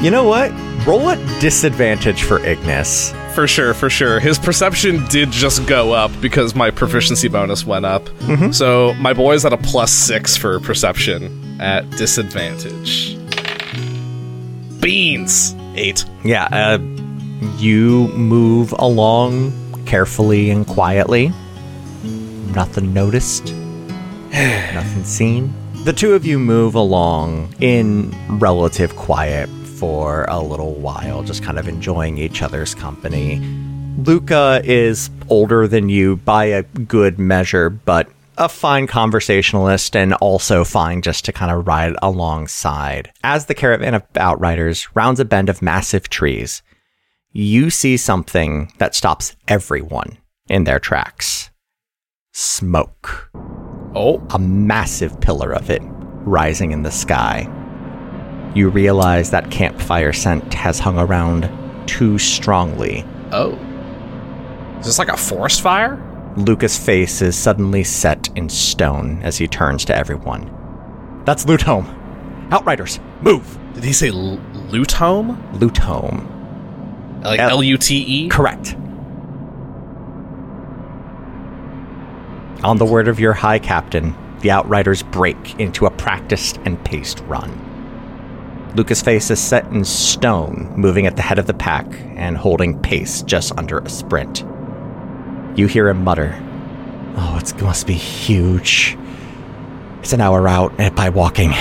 You 0.00 0.10
know 0.10 0.24
what? 0.24 0.50
Roll 0.86 1.10
a 1.10 1.16
disadvantage 1.40 2.22
for 2.22 2.42
Ignis. 2.42 3.12
For 3.34 3.46
sure, 3.46 3.74
for 3.74 3.88
sure. 3.90 4.20
His 4.20 4.38
perception 4.38 5.04
did 5.06 5.30
just 5.30 5.66
go 5.66 5.92
up 5.92 6.10
because 6.20 6.54
my 6.54 6.70
proficiency 6.70 7.28
bonus 7.28 7.64
went 7.64 7.86
up. 7.86 8.08
So 8.52 8.94
my 8.94 9.12
boy's 9.12 9.44
at 9.44 9.52
a 9.52 9.56
plus 9.56 9.92
six 9.92 10.36
for 10.36 10.60
perception 10.60 11.60
at 11.60 11.88
disadvantage. 11.90 13.16
Beans. 14.80 15.54
Eight. 15.74 16.04
Yeah, 16.24 16.48
uh, 16.50 16.78
you 17.58 18.08
move 18.08 18.72
along 18.78 19.52
carefully 19.86 20.50
and 20.50 20.66
quietly. 20.66 21.32
Nothing 22.54 22.92
noticed, 22.92 23.52
nothing 24.32 25.04
seen. 25.04 25.54
The 25.84 25.92
two 25.92 26.14
of 26.14 26.26
you 26.26 26.38
move 26.38 26.74
along 26.74 27.54
in 27.60 28.14
relative 28.38 28.96
quiet 28.96 29.48
for 29.80 30.26
a 30.28 30.38
little 30.40 30.74
while, 30.74 31.22
just 31.22 31.42
kind 31.42 31.58
of 31.58 31.66
enjoying 31.66 32.18
each 32.18 32.42
other's 32.42 32.74
company. 32.74 33.40
Lucca 33.96 34.60
is 34.62 35.08
older 35.30 35.66
than 35.66 35.88
you 35.88 36.16
by 36.18 36.44
a 36.44 36.62
good 36.62 37.18
measure, 37.18 37.70
but 37.70 38.10
a 38.36 38.48
fine 38.48 38.86
conversationalist 38.86 39.96
and 39.96 40.12
also 40.14 40.64
fine 40.64 41.00
just 41.00 41.24
to 41.24 41.32
kind 41.32 41.50
of 41.50 41.66
ride 41.66 41.94
alongside. 42.02 43.10
As 43.24 43.46
the 43.46 43.54
caravan 43.54 43.94
of 43.94 44.02
outriders 44.16 44.94
rounds 44.94 45.18
a 45.18 45.24
bend 45.24 45.48
of 45.48 45.62
massive 45.62 46.10
trees, 46.10 46.62
you 47.32 47.70
see 47.70 47.96
something 47.96 48.70
that 48.76 48.94
stops 48.94 49.34
everyone 49.48 50.18
in 50.48 50.64
their 50.64 50.78
tracks. 50.78 51.50
Smoke. 52.32 53.30
Oh. 53.94 54.22
A 54.30 54.38
massive 54.38 55.20
pillar 55.20 55.52
of 55.52 55.70
it 55.70 55.82
rising 55.82 56.72
in 56.72 56.82
the 56.82 56.90
sky. 56.90 57.48
You 58.54 58.68
realize 58.68 59.30
that 59.30 59.50
campfire 59.50 60.12
scent 60.12 60.52
has 60.54 60.78
hung 60.80 60.98
around 60.98 61.48
too 61.88 62.18
strongly. 62.18 63.04
Oh. 63.32 63.52
Is 64.80 64.86
this 64.86 64.98
like 64.98 65.08
a 65.08 65.16
forest 65.16 65.60
fire? 65.60 65.98
Lucca's 66.36 66.78
face 66.78 67.22
is 67.22 67.36
suddenly 67.36 67.84
set 67.84 68.28
in 68.36 68.48
stone 68.48 69.20
as 69.22 69.36
he 69.38 69.46
turns 69.46 69.84
to 69.86 69.94
everyone. 69.96 70.50
That's 71.24 71.44
Lute 71.46 71.62
Home. 71.62 71.86
Outriders, 72.50 72.98
move! 73.20 73.58
Did 73.74 73.84
he 73.84 73.92
say 73.92 74.08
l- 74.08 74.40
lute 74.70 74.92
home? 74.92 75.40
Lute 75.54 75.78
Home. 75.78 77.20
Like 77.22 77.38
L- 77.38 77.50
L 77.50 77.62
U 77.62 77.76
T 77.76 77.96
E? 77.98 78.28
Correct. 78.28 78.74
On 82.64 82.76
the 82.78 82.84
word 82.84 83.08
of 83.08 83.20
your 83.20 83.32
High 83.32 83.58
Captain, 83.58 84.14
the 84.40 84.50
Outriders 84.50 85.02
break 85.02 85.58
into 85.60 85.86
a 85.86 85.90
practiced 85.90 86.58
and 86.64 86.82
paced 86.84 87.20
run. 87.20 87.50
Lucca's 88.74 89.02
face 89.02 89.30
is 89.30 89.40
set 89.40 89.64
in 89.66 89.84
stone, 89.84 90.72
moving 90.76 91.06
at 91.06 91.16
the 91.16 91.22
head 91.22 91.38
of 91.38 91.46
the 91.46 91.54
pack 91.54 91.86
and 92.16 92.36
holding 92.36 92.78
pace 92.80 93.22
just 93.22 93.56
under 93.58 93.78
a 93.78 93.88
sprint. 93.88 94.44
You 95.56 95.66
hear 95.66 95.88
him 95.88 96.04
mutter, 96.04 96.40
Oh, 97.16 97.38
it 97.38 97.60
must 97.62 97.86
be 97.86 97.94
huge. 97.94 98.96
It's 100.00 100.12
an 100.12 100.20
hour 100.20 100.48
out 100.48 100.72
and 100.78 100.94
by 100.94 101.08
walking. 101.10 101.52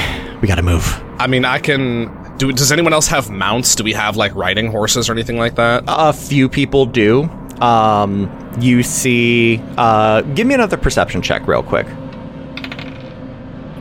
We 0.42 0.48
gotta 0.48 0.62
move. 0.62 1.04
I 1.18 1.28
mean, 1.28 1.44
I 1.44 1.60
can. 1.60 2.16
Do, 2.38 2.52
does 2.54 2.72
anyone 2.72 2.94
else 2.94 3.08
have 3.08 3.30
mounts? 3.30 3.76
Do 3.76 3.84
we 3.84 3.92
have 3.94 4.16
like 4.16 4.34
riding 4.36 4.68
horses 4.72 5.10
or 5.10 5.14
anything 5.14 5.38
like 5.38 5.56
that? 5.56 5.84
A 5.88 6.14
few 6.14 6.48
people 6.48 6.86
do. 6.86 7.24
Um, 7.62 8.30
you 8.62 8.84
see. 8.84 9.62
Uh, 9.78 10.22
give 10.22 10.48
me 10.48 10.54
another 10.54 10.78
perception 10.78 11.22
check, 11.22 11.46
real 11.48 11.64
quick. 11.64 11.88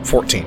14. 0.03 0.43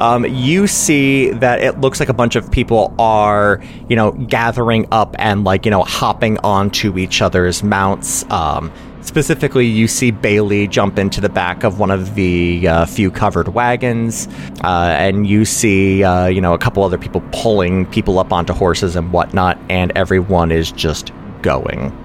Um, 0.00 0.24
you 0.24 0.66
see 0.66 1.30
that 1.30 1.60
it 1.60 1.80
looks 1.80 2.00
like 2.00 2.08
a 2.08 2.14
bunch 2.14 2.34
of 2.34 2.50
people 2.50 2.94
are, 2.98 3.62
you 3.88 3.94
know, 3.96 4.12
gathering 4.12 4.88
up 4.90 5.14
and 5.18 5.44
like, 5.44 5.66
you 5.66 5.70
know, 5.70 5.82
hopping 5.82 6.38
onto 6.38 6.96
each 6.98 7.20
other's 7.20 7.62
mounts. 7.62 8.28
Um, 8.30 8.72
specifically, 9.02 9.66
you 9.66 9.86
see 9.86 10.10
Bailey 10.10 10.66
jump 10.68 10.98
into 10.98 11.20
the 11.20 11.28
back 11.28 11.64
of 11.64 11.78
one 11.78 11.90
of 11.90 12.14
the 12.14 12.66
uh, 12.66 12.86
few 12.86 13.10
covered 13.10 13.48
wagons, 13.48 14.26
uh, 14.64 14.96
and 14.98 15.26
you 15.26 15.44
see, 15.44 16.02
uh, 16.02 16.26
you 16.26 16.40
know, 16.40 16.54
a 16.54 16.58
couple 16.58 16.82
other 16.82 16.98
people 16.98 17.22
pulling 17.32 17.84
people 17.86 18.18
up 18.18 18.32
onto 18.32 18.54
horses 18.54 18.96
and 18.96 19.12
whatnot, 19.12 19.58
and 19.68 19.92
everyone 19.96 20.50
is 20.50 20.72
just 20.72 21.12
going. 21.42 21.96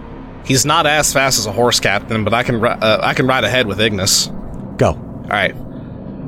He's 0.46 0.66
not 0.66 0.86
as 0.86 1.12
fast 1.14 1.40
as 1.40 1.46
a 1.46 1.52
horse 1.52 1.80
captain, 1.80 2.24
but 2.24 2.34
I 2.34 2.44
can 2.44 2.60
ri- 2.60 2.70
uh, 2.70 3.00
I 3.02 3.14
can 3.14 3.25
ride 3.25 3.46
ahead 3.46 3.68
with 3.68 3.80
Ignis. 3.80 4.28
Go. 4.78 4.90
All 4.90 5.30
right, 5.30 5.56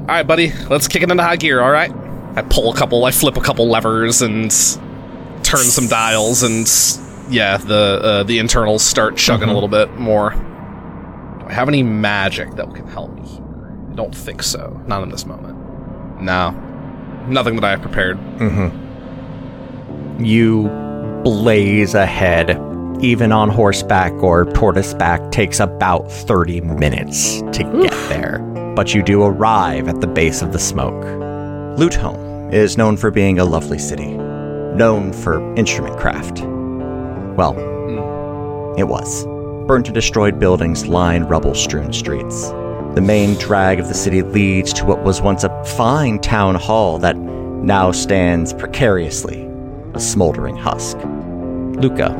all 0.07 0.15
right, 0.15 0.25
buddy. 0.25 0.53
Let's 0.69 0.87
kick 0.87 1.03
it 1.03 1.11
into 1.11 1.21
high 1.21 1.35
gear. 1.35 1.59
All 1.59 1.69
right. 1.69 1.91
I 2.37 2.41
pull 2.43 2.71
a 2.71 2.75
couple. 2.75 3.03
I 3.03 3.11
flip 3.11 3.35
a 3.35 3.41
couple 3.41 3.67
levers 3.67 4.21
and 4.21 4.49
turn 5.43 5.65
some 5.65 5.87
dials, 5.87 6.43
and 6.43 6.65
yeah, 7.29 7.57
the 7.57 7.99
uh, 8.01 8.23
the 8.23 8.39
internals 8.39 8.83
start 8.83 9.17
chugging 9.17 9.49
a 9.49 9.53
little 9.53 9.67
bit 9.67 9.91
more. 9.95 10.29
Do 10.29 11.45
I 11.47 11.51
have 11.51 11.67
any 11.67 11.83
magic 11.83 12.51
that 12.55 12.73
can 12.73 12.87
help 12.87 13.11
me 13.15 13.27
here? 13.27 13.77
I 13.91 13.95
don't 13.95 14.15
think 14.15 14.43
so. 14.43 14.81
Not 14.87 15.03
in 15.03 15.09
this 15.09 15.25
moment. 15.25 15.57
No, 16.21 16.51
nothing 17.27 17.55
that 17.55 17.65
I 17.65 17.71
have 17.71 17.81
prepared. 17.81 18.17
Mm-hmm. 18.37 20.23
You 20.23 20.69
blaze 21.23 21.95
ahead 21.95 22.51
even 23.01 23.31
on 23.33 23.49
horseback 23.49 24.13
or 24.23 24.45
tortoiseback 24.45 25.31
takes 25.31 25.59
about 25.59 26.11
30 26.11 26.61
minutes 26.61 27.41
to 27.51 27.63
get 27.81 27.91
there 28.09 28.46
but 28.77 28.93
you 28.93 29.01
do 29.01 29.23
arrive 29.23 29.87
at 29.87 30.01
the 30.01 30.05
base 30.07 30.43
of 30.43 30.53
the 30.53 30.59
smoke. 30.59 31.03
Lute 31.79 31.97
is 32.53 32.77
known 32.77 32.95
for 32.95 33.09
being 33.09 33.39
a 33.39 33.43
lovely 33.43 33.79
city 33.79 34.15
known 34.77 35.11
for 35.11 35.41
instrument 35.55 35.97
craft. 35.97 36.41
Well 37.35 37.53
hmm. 37.53 38.79
it 38.79 38.87
was. 38.87 39.25
Burnt 39.65 39.87
and 39.87 39.95
destroyed 39.95 40.37
buildings 40.37 40.85
line 40.85 41.23
rubble 41.23 41.55
strewn 41.55 41.91
streets. 41.91 42.49
The 42.93 43.01
main 43.03 43.33
drag 43.39 43.79
of 43.79 43.87
the 43.87 43.95
city 43.95 44.21
leads 44.21 44.71
to 44.73 44.85
what 44.85 45.01
was 45.01 45.23
once 45.23 45.43
a 45.43 45.65
fine 45.65 46.19
town 46.19 46.53
hall 46.53 46.99
that 46.99 47.17
now 47.17 47.91
stands 47.91 48.53
precariously 48.53 49.49
a 49.95 49.99
smoldering 49.99 50.55
husk. 50.55 50.97
Lucca, 51.81 52.13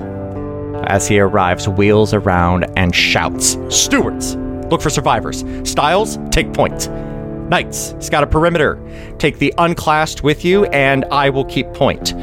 as 0.88 1.08
he 1.08 1.20
arrives, 1.20 1.70
wheels 1.70 2.16
around 2.16 2.66
and 2.76 2.96
shouts, 2.96 3.58
Stewards, 3.70 4.36
look 4.70 4.82
for 4.82 4.90
survivors. 4.90 5.44
Styles, 5.70 6.18
take 6.32 6.54
point. 6.54 6.90
Knights, 7.50 7.96
scout 8.00 8.24
a 8.24 8.28
perimeter. 8.28 8.78
Take 9.20 9.40
the 9.40 9.54
unclassed 9.58 10.22
with 10.24 10.44
you, 10.44 10.66
and 10.66 11.06
I 11.06 11.30
will 11.30 11.46
keep 11.46 11.72
point. 11.74 12.14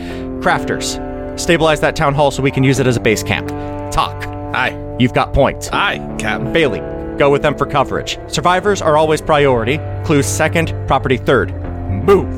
Crafters, 0.43 1.41
stabilize 1.41 1.81
that 1.81 1.97
town 1.97 2.15
hall 2.15 2.31
so 2.31 2.43
we 2.43 2.51
can 2.51 2.63
use 2.63 2.79
it 2.79 2.87
as 2.87 2.97
a 2.97 3.01
base 3.01 3.23
camp. 3.23 3.49
Talk, 3.93 4.27
Aye, 4.55 4.97
you've 4.99 5.15
got 5.15 5.33
point. 5.33 5.71
aye, 5.73 5.99
Captain. 6.19 6.53
Bailey, 6.53 6.81
go 7.19 7.31
with 7.31 7.43
them 7.43 7.57
for 7.57 7.65
coverage. 7.67 8.19
Survivors 8.29 8.83
are 8.83 8.97
always 8.97 9.21
priority. 9.23 9.79
Clues 10.05 10.27
second, 10.27 10.73
property 10.87 11.17
third. 11.17 11.53
Move. 12.05 12.29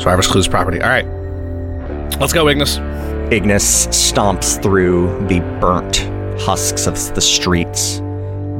Survivor's 0.00 0.26
Clues 0.28 0.46
property. 0.46 0.80
All 0.80 0.88
right, 0.88 1.06
let's 2.20 2.32
go, 2.32 2.48
Ignis. 2.48 2.78
Ignis 3.32 3.88
stomps 3.88 4.62
through 4.62 5.26
the 5.26 5.40
burnt 5.60 5.98
husks 6.40 6.86
of 6.86 6.94
the 7.16 7.20
streets. 7.20 8.00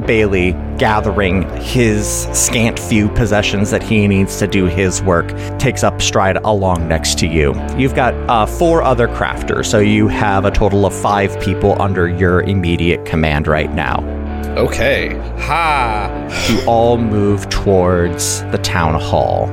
Bailey, 0.04 0.52
gathering 0.78 1.48
his 1.56 2.28
scant 2.32 2.78
few 2.78 3.08
possessions 3.10 3.70
that 3.70 3.82
he 3.82 4.06
needs 4.06 4.38
to 4.38 4.46
do 4.46 4.66
his 4.66 5.02
work, 5.02 5.28
takes 5.58 5.82
up 5.82 6.00
stride 6.02 6.36
along 6.44 6.88
next 6.88 7.18
to 7.20 7.26
you. 7.26 7.54
You've 7.76 7.94
got 7.94 8.14
uh, 8.28 8.46
four 8.46 8.82
other 8.82 9.08
crafters, 9.08 9.66
so 9.66 9.78
you 9.78 10.08
have 10.08 10.44
a 10.44 10.50
total 10.50 10.86
of 10.86 10.94
five 10.94 11.38
people 11.40 11.80
under 11.80 12.08
your 12.08 12.42
immediate 12.42 13.04
command 13.04 13.46
right 13.46 13.72
now. 13.72 14.04
Okay. 14.56 15.14
Ha. 15.40 16.46
You 16.48 16.66
all 16.66 16.96
move 16.96 17.48
towards 17.50 18.42
the 18.44 18.58
town 18.58 19.00
hall. 19.00 19.48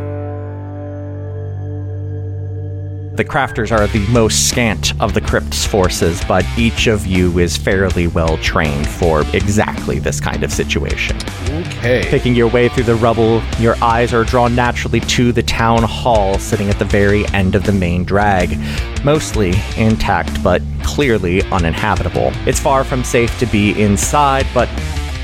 The 3.15 3.24
crafters 3.24 3.72
are 3.72 3.86
the 3.86 4.03
most 4.08 4.50
scant 4.50 5.00
of 5.00 5.13
the 5.13 5.22
crypt's 5.22 5.63
forces, 5.67 6.20
but 6.27 6.43
each 6.58 6.88
of 6.88 7.05
you 7.05 7.38
is 7.38 7.55
fairly 7.55 8.08
well 8.08 8.38
trained 8.38 8.88
for 8.88 9.22
exactly 9.34 10.00
this 10.00 10.20
kind 10.20 10.43
of 10.43 10.51
situation. 10.51 11.17
Okay. 11.51 12.08
Picking 12.08 12.34
your 12.34 12.48
way 12.48 12.70
through 12.70 12.86
the 12.86 12.96
rubble, 12.96 13.43
your 13.60 13.75
eyes 13.84 14.15
are 14.15 14.24
drawn 14.24 14.55
naturally 14.55 15.00
to 15.01 15.32
the 15.32 15.43
town 15.43 15.84
hall 15.84 16.39
sitting 16.39 16.72
at 16.72 16.79
the 16.79 16.86
very 16.86 17.27
end 17.36 17.53
of 17.53 17.65
the 17.65 17.72
main 17.72 18.03
drag. 18.03 18.58
Mostly 19.05 19.53
intact, 19.77 20.43
but 20.43 20.63
clearly 20.82 21.43
uninhabitable. 21.51 22.32
It's 22.48 22.60
far 22.60 22.84
from 22.84 23.03
safe 23.03 23.38
to 23.38 23.46
be 23.46 23.79
inside, 23.79 24.48
but 24.55 24.67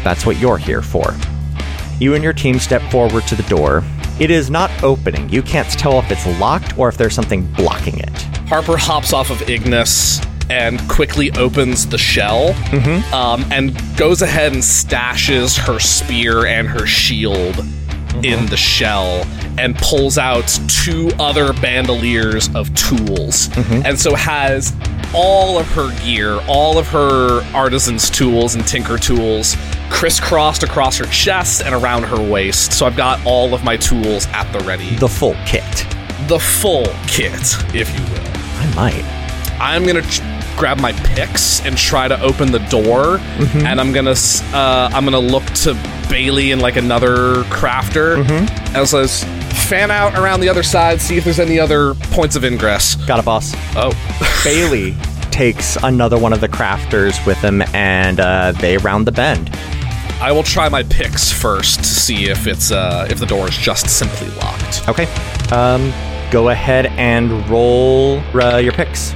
that's 0.04 0.28
what 0.28 0.38
you're 0.38 0.60
here 0.60 0.84
for. 0.84 1.16
You 2.00 2.14
and 2.14 2.24
your 2.24 2.34
team 2.34 2.60
step 2.60 2.84
forward 2.92 3.24
to 3.24 3.36
the 3.36 3.50
door. 3.50 3.84
It 4.20 4.32
is 4.32 4.50
not 4.50 4.70
opening. 4.84 5.30
You 5.30 5.42
can't 5.42 5.70
tell 5.70 5.98
if 6.00 6.12
it's 6.12 6.26
locked 6.40 6.78
or 6.78 6.90
if 6.90 6.98
there's 6.98 7.16
something 7.16 7.46
blocking 7.54 8.00
it. 8.00 8.10
Harper 8.50 8.76
hops 8.78 9.14
off 9.14 9.30
of 9.30 9.50
Ignis 9.50 10.20
and 10.50 10.80
quickly 10.90 11.32
opens 11.34 11.88
the 11.88 11.98
shell 11.98 12.54
um, 13.14 13.46
and 13.52 13.74
goes 13.96 14.22
ahead 14.22 14.52
and 14.52 14.62
stashes 14.62 15.58
her 15.58 15.80
spear 15.80 16.46
and 16.48 16.68
her 16.68 16.86
shield 16.86 17.56
in 18.24 18.46
the 18.48 18.58
shell 18.58 19.26
and 19.58 19.76
pulls 19.78 20.18
out 20.18 20.48
two 20.68 21.12
other 21.20 21.54
bandoliers 21.54 22.54
of 22.56 22.74
tools. 22.76 23.50
Mm-hmm. 23.50 23.86
And 23.86 24.00
so 24.00 24.16
has 24.16 24.74
all 25.14 25.58
of 25.58 25.68
her 25.72 25.90
gear, 26.04 26.40
all 26.48 26.78
of 26.78 26.88
her 26.90 27.42
artisan's 27.54 28.10
tools 28.10 28.56
and 28.56 28.66
tinker 28.68 28.98
tools 28.98 29.56
crisscrossed 29.90 30.64
across 30.64 30.98
her 30.98 31.06
chest 31.06 31.64
and 31.64 31.74
around 31.74 32.04
her 32.04 32.22
waist. 32.22 32.74
So 32.74 32.86
I've 32.86 32.98
got 32.98 33.20
all 33.26 33.54
of 33.54 33.64
my 33.64 33.76
tools 33.78 34.28
at 34.28 34.52
the 34.52 34.60
ready. 34.60 34.96
The 34.96 35.08
full 35.08 35.36
kit. 35.46 35.64
The 36.28 36.40
full 36.40 36.86
kit, 37.08 37.34
if 37.74 37.90
you 37.98 38.06
will. 38.14 38.30
I 38.60 38.74
might. 38.76 39.20
I'm 39.60 39.86
gonna 39.86 40.04
ch- 40.04 40.22
grab 40.58 40.80
my 40.80 40.92
picks 40.92 41.62
and 41.66 41.78
try 41.78 42.08
to 42.08 42.20
open 42.22 42.52
the 42.52 42.60
door, 42.70 43.18
and 43.66 43.80
I'm 43.80 43.92
gonna 43.92 44.16
uh, 44.54 44.90
I'm 44.94 45.04
gonna 45.06 45.20
look 45.20 45.46
to 45.64 45.74
Bailey 46.10 46.52
and 46.52 46.62
like 46.62 46.76
another 46.76 47.44
crafter 47.44 48.24
as 48.76 48.94
I 48.94 49.08
fan 49.70 49.92
out 49.92 50.18
around 50.18 50.40
the 50.40 50.50
other 50.50 50.64
side, 50.64 51.00
see 51.00 51.18
if 51.18 51.24
there's 51.26 51.40
any 51.40 51.60
other 51.60 51.94
points 51.94 52.36
of 52.36 52.44
ingress. 52.44 52.96
Got 52.96 53.20
a 53.20 53.24
boss. 53.24 53.54
Oh, 53.76 53.92
Bailey 54.44 54.96
takes 55.30 55.78
another 55.84 56.18
one 56.18 56.34
of 56.34 56.42
the 56.42 56.50
crafters 56.50 57.24
with 57.26 57.38
him 57.38 57.62
and 57.74 58.20
uh, 58.20 58.52
they 58.54 58.78
round 58.78 59.06
the 59.06 59.12
bend. 59.12 59.50
I 60.22 60.32
will 60.32 60.44
try 60.44 60.68
my 60.68 60.84
picks 60.84 61.32
first 61.32 61.80
to 61.80 61.86
see 61.86 62.30
if 62.30 62.46
it's 62.48 62.72
uh, 62.72 63.08
if 63.10 63.20
the 63.20 63.26
door 63.26 63.48
is 63.48 63.56
just 63.58 63.88
simply 63.90 64.28
locked. 64.38 64.90
Okay. 64.90 65.06
Um, 65.52 65.94
go 66.32 66.50
ahead 66.50 66.88
and 66.98 67.48
roll 67.50 68.20
uh, 68.34 68.58
your 68.58 68.74
picks. 68.74 69.14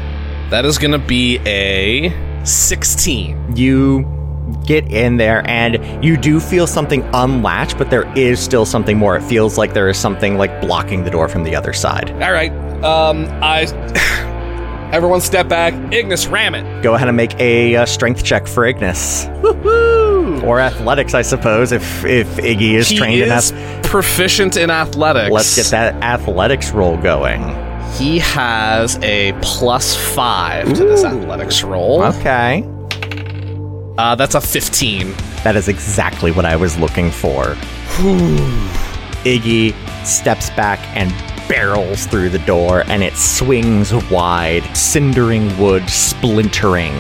That 0.53 0.65
is 0.65 0.77
gonna 0.77 0.99
be 0.99 1.39
a 1.47 2.13
16. 2.45 3.55
You 3.57 4.05
get 4.67 4.85
in 4.91 5.17
there 5.17 5.41
and 5.49 6.05
you 6.05 6.15
do 6.15 6.39
feel 6.39 6.67
something 6.67 7.01
unlatch, 7.11 7.75
but 7.75 7.89
there 7.89 8.03
is 8.15 8.39
still 8.39 8.63
something 8.63 8.95
more. 8.95 9.15
It 9.17 9.23
feels 9.23 9.57
like 9.57 9.73
there 9.73 9.89
is 9.89 9.97
something 9.97 10.37
like 10.37 10.61
blocking 10.61 11.05
the 11.05 11.09
door 11.09 11.27
from 11.27 11.43
the 11.43 11.55
other 11.55 11.73
side. 11.73 12.11
All 12.21 12.31
right. 12.31 12.51
Um, 12.83 13.27
I. 13.41 13.63
Everyone 14.93 15.21
step 15.21 15.47
back. 15.47 15.73
Ignis, 15.91 16.27
ram 16.27 16.53
it. 16.53 16.83
Go 16.83 16.93
ahead 16.93 17.07
and 17.07 17.17
make 17.17 17.33
a 17.39 17.75
uh, 17.77 17.85
strength 17.87 18.23
check 18.23 18.45
for 18.45 18.63
Ignis. 18.63 19.25
Or 20.43 20.59
athletics, 20.59 21.15
I 21.15 21.23
suppose, 21.23 21.71
if 21.71 22.05
if 22.05 22.27
Iggy 22.35 22.73
is 22.73 22.89
He 22.89 22.97
trained 22.97 23.23
in 23.23 23.31
is 23.31 23.51
that. 23.51 23.83
proficient 23.85 24.55
in 24.57 24.69
athletics. 24.69 25.31
Let's 25.31 25.55
get 25.55 25.65
that 25.71 25.95
athletics 26.03 26.69
roll 26.69 26.97
going. 26.97 27.41
He 27.93 28.19
has 28.19 28.97
a 29.03 29.33
plus 29.41 29.95
five 30.15 30.67
to 30.67 30.83
this 30.83 31.03
athletics 31.03 31.63
roll. 31.63 32.03
Okay. 32.03 32.63
Uh, 33.97 34.15
that's 34.15 34.33
a 34.33 34.41
15. 34.41 35.13
That 35.43 35.55
is 35.55 35.67
exactly 35.67 36.31
what 36.31 36.45
I 36.45 36.55
was 36.55 36.77
looking 36.79 37.11
for. 37.11 37.55
Iggy 39.23 39.73
steps 40.05 40.49
back 40.51 40.79
and 40.95 41.11
barrels 41.47 42.07
through 42.07 42.29
the 42.29 42.39
door, 42.39 42.83
and 42.87 43.03
it 43.03 43.13
swings 43.15 43.93
wide, 44.09 44.63
cindering 44.75 45.55
wood 45.59 45.87
splintering 45.89 46.93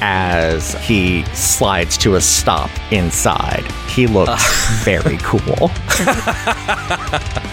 as 0.00 0.74
he 0.84 1.24
slides 1.34 1.96
to 1.98 2.16
a 2.16 2.20
stop 2.20 2.70
inside. 2.92 3.64
He 3.88 4.06
looks 4.06 4.70
very 4.84 5.18
cool. 5.18 5.70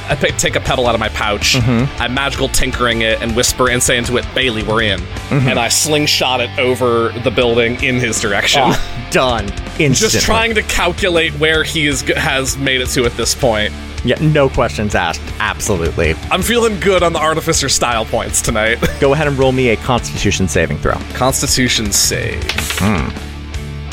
I 0.10 0.18
pick, 0.20 0.38
take 0.38 0.56
a 0.56 0.60
pebble 0.60 0.88
out 0.88 0.96
of 0.96 1.00
my 1.00 1.10
pouch. 1.10 1.54
Mm-hmm. 1.56 2.02
I 2.02 2.08
magical 2.08 2.48
tinkering 2.50 3.02
it 3.02 3.22
and 3.22 3.36
whisper 3.36 3.70
and 3.70 3.82
say 3.82 3.98
into 3.98 4.18
it, 4.18 4.26
Bailey, 4.34 4.64
we're 4.64 4.84
in. 4.84 5.00
Mm-hmm. 5.00 5.48
And 5.48 5.60
I 5.60 5.68
slingshot 5.68 6.42
it 6.42 6.58
over 6.58 7.10
the 7.24 7.32
building 7.32 7.84
in 7.84 7.96
his 7.96 8.20
direction. 8.22 8.72
Done. 9.12 9.46
Instantly. 9.80 9.94
Just 9.94 10.22
trying 10.22 10.56
to 10.56 10.64
calculate 10.64 11.34
where 11.34 11.64
he 11.64 11.88
is, 11.88 12.02
has 12.02 12.58
made 12.58 12.82
it 12.82 12.88
to 12.90 13.06
at 13.06 13.14
this 13.14 13.36
point. 13.36 13.74
Yeah, 14.06 14.18
no 14.22 14.50
questions 14.50 14.96
asked. 14.96 15.22
Absolutely. 15.40 16.14
I'm 16.32 16.42
feeling 16.42 16.80
good 16.80 17.04
on 17.04 17.14
the 17.14 17.20
artificer 17.20 17.70
style 17.70 18.06
points 18.06 18.42
tonight. 18.42 18.80
Go 19.00 19.14
ahead 19.14 19.28
and 19.28 19.38
roll 19.38 19.52
me 19.52 19.70
a 19.70 19.78
Constitution 19.78 20.48
saving 20.48 20.78
throw. 20.78 20.96
Constitution 21.14 21.92
save. 21.92 22.42
Hmm. 22.80 23.10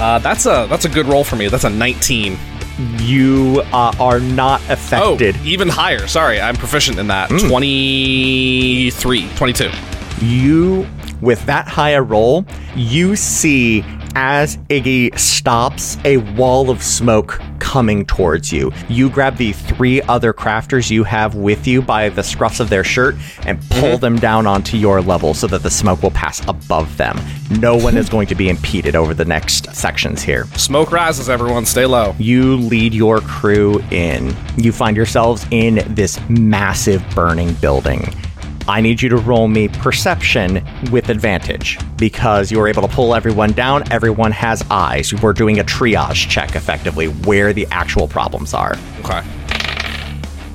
Uh, 0.01 0.19
that's 0.19 0.47
a 0.47 0.67
that's 0.69 0.85
a 0.85 0.89
good 0.89 1.07
roll 1.07 1.25
for 1.25 1.37
me. 1.37 1.49
That's 1.49 1.65
a 1.65 1.71
19. 1.71 2.37
You 2.99 3.63
uh, 3.73 3.93
are 4.01 4.19
not 4.19 4.61
affected. 4.69 5.37
Oh, 5.37 5.45
even 5.45 5.69
higher. 5.69 6.09
Sorry, 6.09 6.41
I'm 6.41 6.57
proficient 6.57 6.99
in 6.99 7.07
that. 7.07 7.29
23, 7.29 9.29
22. 9.37 9.71
you 10.21 10.87
with 11.21 11.45
that 11.47 11.69
high 11.69 11.91
a 11.91 12.03
roll 12.03 12.45
you 12.75 13.15
see 13.17 13.83
as 14.15 14.57
iggy 14.69 15.17
stops 15.19 15.97
a 16.05 16.17
wall 16.35 16.71
of 16.71 16.83
smoke 16.83 17.41
coming 17.59 18.05
towards 18.07 18.53
you 18.53 18.73
you 18.89 19.11
grab 19.11 19.37
the 19.37 19.53
three 19.53 20.01
other 20.03 20.33
crafters 20.33 20.91
you 20.91 21.05
have 21.05 21.35
with 21.35 21.67
you 21.67 21.83
by 21.83 22.09
the 22.09 22.23
scruffs 22.23 22.61
of 22.61 22.71
their 22.71 22.85
shirt 22.85 23.15
and 23.47 23.61
pull 23.71 23.91
mm-hmm. 23.91 24.01
them 24.01 24.17
down 24.17 24.47
onto 24.47 24.77
your 24.77 25.01
level 25.01 25.35
so 25.35 25.47
that 25.47 25.63
the 25.63 25.71
smoke 25.71 26.03
will 26.03 26.11
pass 26.11 26.47
above 26.49 26.97
them 26.97 27.19
no 27.61 27.75
one 27.75 27.93
mm-hmm. 27.93 27.99
is 27.99 28.09
going 28.09 28.27
to 28.27 28.35
be 28.35 28.49
impeded 28.49 28.97
over 28.97 29.15
the 29.15 29.25
next 29.25 29.75
sections 29.75 30.23
here 30.23 30.47
Smoke 30.57 30.93
rises, 30.93 31.29
everyone. 31.29 31.67
Stay 31.67 31.85
low. 31.85 32.15
you 32.19 32.57
lead 32.57 32.95
your 32.95 33.21
crew 33.21 33.81
in. 33.91 34.35
You 34.57 34.73
find 34.73 34.97
yourselves 34.97 35.47
in 35.51 35.83
this 35.95 36.19
massive 36.29 37.05
burning 37.15 37.53
building. 37.55 38.15
I 38.67 38.81
need 38.81 39.03
you 39.03 39.11
to 39.11 39.19
roll 39.19 39.47
me 39.47 39.69
perception 39.69 40.67
with 40.91 41.11
advantage 41.11 41.79
because 41.99 42.51
you 42.51 42.59
were 42.59 42.67
able 42.67 42.81
to 42.81 42.89
pull 42.89 43.15
everyone 43.15 43.53
down. 43.53 43.91
Everyone 43.93 44.33
has 44.33 44.65
eyes. 44.71 45.13
We're 45.13 45.35
doing 45.35 45.61
a 45.61 45.65
triage 45.65 46.31
check 46.31 46.57
effectively 46.57 47.07
where 47.09 47.53
the 47.53 47.67
actual 47.71 48.09
problems 48.09 48.55
are. 48.55 48.77
Okay. 49.01 49.23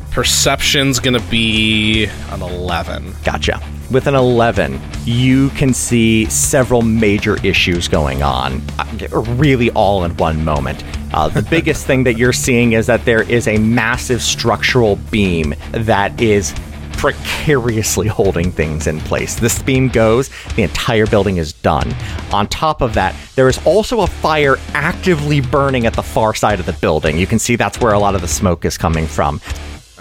Perception's 0.09 0.99
gonna 0.99 1.21
be 1.29 2.05
an 2.31 2.41
11. 2.41 3.13
Gotcha. 3.23 3.61
With 3.91 4.07
an 4.07 4.15
11, 4.15 4.81
you 5.05 5.49
can 5.51 5.71
see 5.73 6.25
several 6.25 6.81
major 6.81 7.37
issues 7.45 7.87
going 7.87 8.23
on, 8.23 8.61
uh, 8.79 9.19
really 9.35 9.69
all 9.71 10.03
in 10.03 10.17
one 10.17 10.43
moment. 10.43 10.83
Uh, 11.13 11.27
the 11.27 11.41
biggest 11.49 11.85
thing 11.85 12.03
that 12.05 12.17
you're 12.17 12.33
seeing 12.33 12.73
is 12.73 12.87
that 12.87 13.05
there 13.05 13.21
is 13.21 13.47
a 13.47 13.57
massive 13.59 14.21
structural 14.23 14.95
beam 15.11 15.53
that 15.71 16.19
is 16.19 16.53
precariously 16.99 18.07
holding 18.09 18.51
things 18.51 18.85
in 18.85 18.99
place. 18.99 19.35
This 19.35 19.61
beam 19.61 19.87
goes, 19.87 20.29
the 20.55 20.63
entire 20.63 21.07
building 21.07 21.37
is 21.37 21.53
done. 21.53 21.95
On 22.33 22.45
top 22.47 22.81
of 22.81 22.93
that, 22.95 23.15
there 23.35 23.47
is 23.47 23.57
also 23.65 24.01
a 24.01 24.07
fire 24.07 24.57
actively 24.73 25.39
burning 25.39 25.85
at 25.85 25.93
the 25.93 26.03
far 26.03 26.35
side 26.35 26.59
of 26.59 26.65
the 26.65 26.73
building. 26.73 27.17
You 27.17 27.25
can 27.25 27.39
see 27.39 27.55
that's 27.55 27.79
where 27.79 27.93
a 27.93 27.99
lot 27.99 28.15
of 28.15 28.21
the 28.21 28.27
smoke 28.27 28.65
is 28.65 28.77
coming 28.77 29.07
from. 29.07 29.39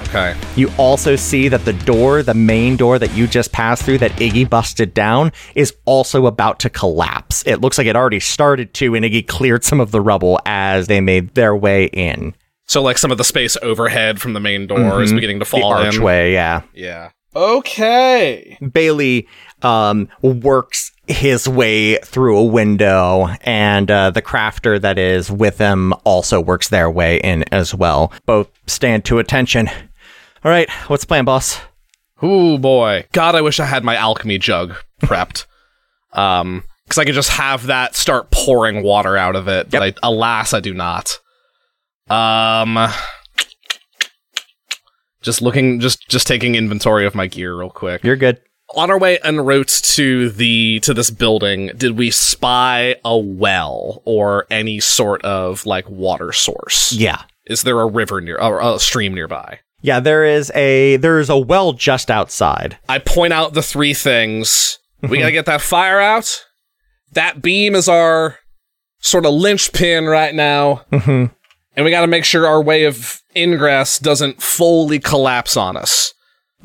Okay. 0.00 0.36
You 0.56 0.72
also 0.76 1.14
see 1.14 1.46
that 1.48 1.64
the 1.64 1.72
door, 1.72 2.24
the 2.24 2.34
main 2.34 2.76
door 2.76 2.98
that 2.98 3.14
you 3.14 3.28
just 3.28 3.52
passed 3.52 3.84
through 3.84 3.98
that 3.98 4.12
Iggy 4.12 4.50
busted 4.50 4.92
down, 4.92 5.30
is 5.54 5.74
also 5.84 6.26
about 6.26 6.58
to 6.60 6.70
collapse. 6.70 7.46
It 7.46 7.60
looks 7.60 7.78
like 7.78 7.86
it 7.86 7.94
already 7.94 8.20
started 8.20 8.74
to, 8.74 8.96
and 8.96 9.04
Iggy 9.04 9.26
cleared 9.28 9.62
some 9.62 9.78
of 9.78 9.92
the 9.92 10.00
rubble 10.00 10.40
as 10.46 10.88
they 10.88 11.00
made 11.00 11.34
their 11.36 11.54
way 11.54 11.84
in. 11.86 12.34
So 12.68 12.82
like 12.82 12.98
some 12.98 13.10
of 13.10 13.18
the 13.18 13.24
space 13.24 13.56
overhead 13.62 14.20
from 14.20 14.34
the 14.34 14.40
main 14.40 14.66
door 14.66 15.02
is 15.02 15.12
beginning 15.12 15.40
to 15.40 15.44
Mm-hmm. 15.46 15.56
The 15.56 15.60
fall 15.62 15.78
in. 15.78 15.86
archway, 15.86 16.32
yeah. 16.32 16.62
Yeah. 16.74 17.10
Okay. 17.34 18.58
Bailey 18.72 19.26
um, 19.62 20.08
works 20.22 20.92
his 21.06 21.48
way 21.48 21.96
through 21.98 22.36
a 22.38 22.44
window, 22.44 23.28
and 23.42 23.90
uh, 23.90 24.10
the 24.10 24.20
crafter 24.22 24.80
that 24.80 24.98
is 24.98 25.30
with 25.30 25.56
him 25.58 25.94
also 26.04 26.40
works 26.40 26.68
their 26.68 26.90
way 26.90 27.18
in 27.20 27.44
as 27.52 27.74
well. 27.74 28.12
Both 28.26 28.50
stand 28.66 29.04
to 29.06 29.18
attention. 29.18 29.68
All 29.68 30.50
right, 30.50 30.68
what's 30.88 31.04
the 31.04 31.08
plan, 31.08 31.24
boss? 31.24 31.60
Ooh 32.22 32.58
boy. 32.58 33.06
God, 33.12 33.34
I 33.34 33.40
wish 33.40 33.60
I 33.60 33.64
had 33.66 33.84
my 33.84 33.96
alchemy 33.96 34.38
jug 34.38 34.74
prepped. 35.02 35.46
um, 36.12 36.64
because 36.84 36.98
I 36.98 37.04
could 37.04 37.14
just 37.14 37.30
have 37.30 37.66
that 37.66 37.94
start 37.94 38.30
pouring 38.30 38.82
water 38.82 39.16
out 39.16 39.36
of 39.36 39.46
it. 39.46 39.70
But 39.70 39.82
I, 39.82 39.92
alas, 40.02 40.54
I 40.54 40.60
do 40.60 40.72
not. 40.72 41.18
Um, 42.10 42.88
just 45.22 45.42
looking, 45.42 45.80
just 45.80 46.08
just 46.08 46.26
taking 46.26 46.54
inventory 46.54 47.06
of 47.06 47.14
my 47.14 47.26
gear 47.26 47.54
real 47.56 47.70
quick. 47.70 48.02
You're 48.04 48.16
good. 48.16 48.40
On 48.74 48.90
our 48.90 48.98
way 48.98 49.18
en 49.24 49.40
route 49.40 49.80
to 49.94 50.28
the 50.28 50.80
to 50.80 50.92
this 50.92 51.10
building, 51.10 51.70
did 51.76 51.96
we 51.96 52.10
spy 52.10 52.96
a 53.04 53.16
well 53.16 54.02
or 54.04 54.46
any 54.50 54.78
sort 54.80 55.22
of 55.22 55.64
like 55.66 55.88
water 55.88 56.32
source? 56.32 56.92
Yeah. 56.92 57.22
Is 57.46 57.62
there 57.62 57.80
a 57.80 57.86
river 57.86 58.20
near 58.20 58.38
or 58.38 58.60
a 58.60 58.78
stream 58.78 59.14
nearby? 59.14 59.60
Yeah, 59.80 60.00
there 60.00 60.24
is 60.24 60.50
a 60.54 60.96
there 60.98 61.18
is 61.18 61.30
a 61.30 61.38
well 61.38 61.72
just 61.72 62.10
outside. 62.10 62.78
I 62.88 62.98
point 62.98 63.32
out 63.32 63.54
the 63.54 63.62
three 63.62 63.94
things. 63.94 64.78
We 65.08 65.18
gotta 65.20 65.32
get 65.32 65.46
that 65.46 65.62
fire 65.62 66.00
out. 66.00 66.44
That 67.12 67.40
beam 67.40 67.74
is 67.74 67.88
our 67.88 68.38
sort 69.00 69.24
of 69.24 69.32
linchpin 69.32 70.04
right 70.04 70.34
now. 70.34 70.84
Mhm. 70.92 71.30
And 71.78 71.84
we 71.84 71.92
gotta 71.92 72.08
make 72.08 72.24
sure 72.24 72.44
our 72.44 72.60
way 72.60 72.86
of 72.86 73.22
ingress 73.36 74.00
doesn't 74.00 74.42
fully 74.42 74.98
collapse 74.98 75.56
on 75.56 75.76
us. 75.76 76.12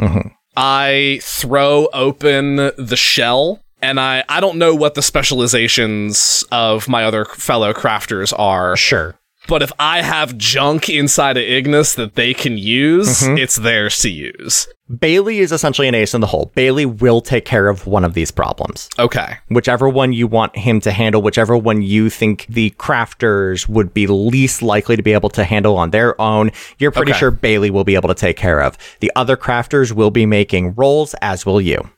Mhm. 0.01 0.31
I 0.57 1.19
throw 1.21 1.87
open 1.93 2.55
the 2.79 2.95
shell. 2.97 3.59
And 3.79 3.99
I, 3.99 4.23
I 4.27 4.39
don't 4.39 4.57
know 4.57 4.73
what 4.73 4.95
the 4.95 5.03
specializations 5.03 6.43
of 6.51 6.87
my 6.89 7.03
other 7.05 7.25
fellow 7.25 7.73
crafters 7.73 8.33
are, 8.39 8.75
Sure. 8.75 9.13
But 9.47 9.61
if 9.61 9.71
I 9.79 10.01
have 10.01 10.37
junk 10.37 10.89
inside 10.89 11.37
of 11.37 11.43
Ignis 11.43 11.93
that 11.95 12.15
they 12.15 12.33
can 12.33 12.57
use, 12.57 13.21
Mhm. 13.21 13.39
it's 13.39 13.55
theirs 13.57 13.97
to 13.99 14.09
use. 14.09 14.67
Bailey 14.99 15.39
is 15.39 15.51
essentially 15.51 15.87
an 15.87 15.95
ace 15.95 16.13
in 16.13 16.21
the 16.21 16.27
hole. 16.27 16.51
Bailey 16.55 16.85
will 16.85 17.21
take 17.21 17.45
care 17.45 17.67
of 17.69 17.87
one 17.87 18.03
of 18.03 18.13
these 18.13 18.31
problems. 18.31 18.89
Okay. 18.99 19.37
Whichever 19.49 19.87
one 19.89 20.13
you 20.13 20.27
want 20.27 20.55
him 20.57 20.79
to 20.81 20.91
handle, 20.91 21.21
whichever 21.21 21.57
one 21.57 21.81
you 21.81 22.09
think 22.09 22.45
the 22.49 22.71
crafters 22.77 23.67
would 23.67 23.93
be 23.93 24.05
least 24.07 24.61
likely 24.61 24.95
to 24.95 25.01
be 25.01 25.13
able 25.13 25.29
to 25.29 25.43
handle 25.45 25.77
on 25.77 25.91
their 25.91 26.19
own, 26.21 26.51
you're 26.79 26.91
pretty 26.91 27.11
Okay. 27.11 27.19
sure 27.19 27.31
Bailey 27.31 27.69
will 27.71 27.85
be 27.85 27.95
able 27.95 28.09
to 28.09 28.13
take 28.15 28.37
care 28.37 28.61
of. 28.61 28.77
The 28.99 29.11
other 29.15 29.35
crafters 29.37 29.93
will 29.93 30.11
be 30.11 30.25
making 30.25 30.73
rolls, 30.75 31.15
as 31.21 31.45
will 31.45 31.61
you. 31.61 31.89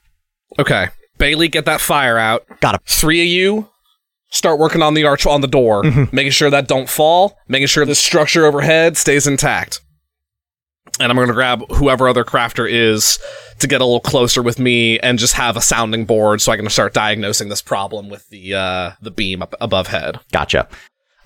Okay. 0.59 0.87
Bailey, 1.17 1.47
get 1.47 1.65
that 1.65 1.81
fire 1.81 2.17
out. 2.17 2.43
Got 2.61 2.75
it. 2.75 2.81
Three 2.85 3.21
of 3.21 3.27
you 3.27 3.67
start 4.29 4.59
working 4.59 4.81
on 4.81 4.93
the 4.93 5.05
arch 5.05 5.25
on 5.25 5.41
the 5.41 5.47
door, 5.47 5.83
making 6.11 6.31
sure 6.31 6.49
that 6.49 6.67
don't 6.67 6.89
fall, 6.89 7.37
making 7.47 7.67
sure 7.67 7.85
the 7.85 7.95
structure 7.95 8.45
overhead 8.45 8.97
stays 8.97 9.27
intact. 9.27 9.81
And 10.99 11.11
I'm 11.11 11.15
going 11.15 11.27
to 11.27 11.33
grab 11.33 11.63
whoever 11.71 12.07
other 12.07 12.23
crafter 12.23 12.69
is 12.69 13.19
to 13.59 13.67
get 13.67 13.81
a 13.81 13.85
little 13.85 13.99
closer 13.99 14.41
with 14.41 14.59
me 14.59 14.99
and 14.99 15.19
just 15.19 15.33
have 15.33 15.57
a 15.57 15.61
sounding 15.61 16.05
board 16.05 16.41
so 16.41 16.51
I 16.51 16.57
can 16.57 16.69
start 16.69 16.93
diagnosing 16.93 17.49
this 17.49 17.61
problem 17.61 18.09
with 18.09 18.27
the 18.29 18.53
uh, 18.53 18.91
the 19.01 19.11
beam 19.11 19.41
up 19.41 19.55
above 19.59 19.87
head. 19.87 20.19
Gotcha. 20.31 20.67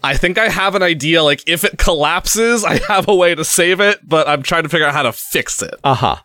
I 0.04 0.16
think 0.16 0.38
I 0.38 0.50
have 0.50 0.76
an 0.76 0.82
idea. 0.84 1.24
Like 1.24 1.48
if 1.48 1.64
it 1.64 1.78
collapses, 1.78 2.64
I 2.64 2.80
have 2.88 3.08
a 3.08 3.16
way 3.16 3.36
to 3.36 3.44
save 3.44 3.80
it, 3.80 4.00
but 4.08 4.28
I'm 4.28 4.44
trying 4.44 4.64
to 4.64 4.70
figure 4.70 4.88
out 4.88 4.94
how 4.94 5.04
to 5.04 5.12
fix 5.12 5.62
it. 5.62 5.76
Uh 5.84 5.94
huh. 5.94 6.16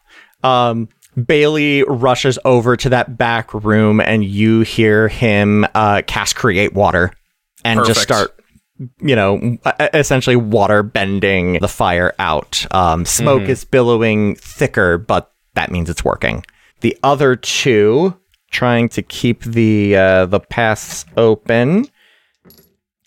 Um, 0.43 0.89
Bailey 1.27 1.83
rushes 1.85 2.39
over 2.45 2.77
to 2.77 2.89
that 2.91 3.17
back 3.17 3.53
room, 3.55 4.01
and 4.01 4.25
you 4.25 4.61
hear 4.61 5.09
him 5.09 5.67
uh, 5.75 6.03
cast 6.07 6.37
create 6.37 6.73
water 6.75 7.13
and 7.65 7.85
just 7.87 8.01
start, 8.03 8.39
you 9.01 9.15
know, 9.17 9.59
essentially 9.95 10.37
water 10.37 10.83
bending 10.83 11.59
the 11.61 11.69
fire 11.69 12.15
out. 12.19 12.67
Um, 12.75 13.05
smoke 13.05 13.43
Mm-hmm. 13.43 13.51
is 13.51 13.65
billowing 13.65 14.35
thicker, 14.37 14.99
but 14.99 15.33
that 15.55 15.71
means 15.71 15.89
it's 15.89 16.05
working. 16.05 16.45
The 16.81 16.99
other 17.03 17.37
two 17.37 18.19
trying 18.51 18.89
to 18.91 19.03
keep 19.03 19.43
the 19.45 19.97
uh, 19.97 20.27
the 20.27 20.41
paths 20.41 21.05
open 21.17 21.87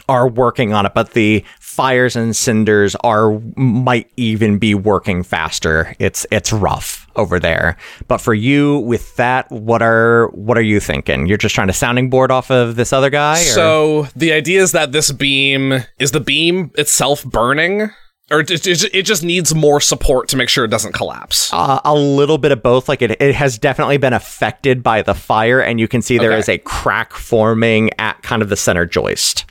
are 0.10 0.28
working 0.28 0.74
on 0.74 0.86
it, 0.86 0.94
but 0.94 1.12
the 1.12 1.44
fires 1.78 2.16
and 2.16 2.36
cinders 2.36 2.96
are 3.04 3.40
might 3.56 4.10
even 4.18 4.58
be 4.58 4.74
working 4.74 5.22
faster. 5.22 5.96
It's 6.00 6.26
it's 6.32 6.52
rough 6.52 7.06
over 7.16 7.40
there. 7.40 7.78
But 8.08 8.18
for 8.18 8.34
you 8.34 8.80
with 8.80 9.16
that, 9.18 9.50
what 9.52 9.84
are 9.84 10.30
what 10.34 10.58
are 10.58 10.64
you 10.64 10.80
thinking? 10.80 11.28
You're 11.28 11.38
just 11.38 11.54
trying 11.54 11.68
to 11.68 11.74
sounding 11.74 12.10
board 12.10 12.32
off 12.32 12.50
of 12.50 12.76
this 12.76 12.92
other 12.92 13.12
guy? 13.12 13.40
Or? 13.42 13.44
So 13.44 14.08
the 14.16 14.32
idea 14.32 14.62
is 14.62 14.72
that 14.72 14.92
this 14.92 15.12
beam 15.12 15.84
is 16.00 16.12
the 16.12 16.20
beam 16.20 16.72
itself 16.80 17.24
burning, 17.24 17.92
or 18.32 18.40
it, 18.42 18.48
just 18.48 19.24
needs 19.24 19.54
more 19.54 19.80
support 19.80 20.28
to 20.30 20.36
make 20.36 20.50
sure 20.50 20.66
it 20.66 20.72
doesn't 20.72 20.94
collapse. 20.94 21.52
Uh, 21.54 21.80
a 21.86 21.94
little 21.94 22.40
bit 22.40 22.52
of 22.52 22.64
both. 22.64 22.90
Like 22.90 23.04
it, 23.04 23.22
it 23.22 23.36
has 23.36 23.60
definitely 23.60 23.98
been 23.98 24.14
affected 24.14 24.82
by 24.82 25.04
the 25.04 25.14
fire, 25.14 25.62
and 25.62 25.80
you 25.80 25.88
can 25.88 26.02
see 26.02 26.18
there 26.18 26.32
Okay. 26.32 26.40
is 26.40 26.50
a 26.50 26.58
crack 26.58 27.14
forming 27.14 27.92
at 28.00 28.20
kind 28.24 28.42
of 28.42 28.50
the 28.50 28.58
center 28.58 28.88
joist. 28.88 29.46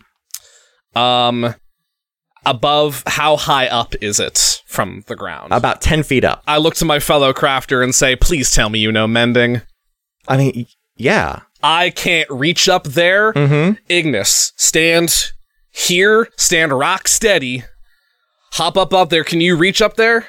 Um, 0.97 1.55
above, 2.47 3.03
how 3.07 3.37
high 3.37 3.67
up 3.67 3.95
is 4.01 4.19
it 4.19 4.63
from 4.67 5.05
the 5.07 5.17
ground? 5.17 5.53
About 5.53 5.83
10 5.83 6.03
feet 6.03 6.25
up. 6.25 6.43
I 6.47 6.57
look 6.59 6.75
to 6.77 6.85
my 6.85 7.01
fellow 7.01 7.33
crafter 7.33 7.83
and 7.83 7.95
say, 7.95 8.17
"Please 8.17 8.51
tell 8.51 8.69
me 8.71 8.79
you 8.79 8.91
know 8.91 9.07
mending." 9.07 9.63
I 10.29 10.37
mean, 10.37 10.67
yeah. 10.97 11.41
I 11.63 11.91
can't 11.91 12.31
reach 12.31 12.69
up 12.69 12.85
there. 12.85 13.33
Mm-hmm. 13.33 13.75
Ignis, 13.89 14.53
stand 14.57 15.33
here, 15.71 16.29
stand 16.37 16.73
rock 16.73 17.09
steady. 17.09 17.65
Hop 18.53 18.77
up 18.77 18.95
up 18.95 19.11
there. 19.11 19.25
Can 19.25 19.41
you 19.41 19.57
reach 19.57 19.83
up 19.83 19.97
there? 19.97 20.27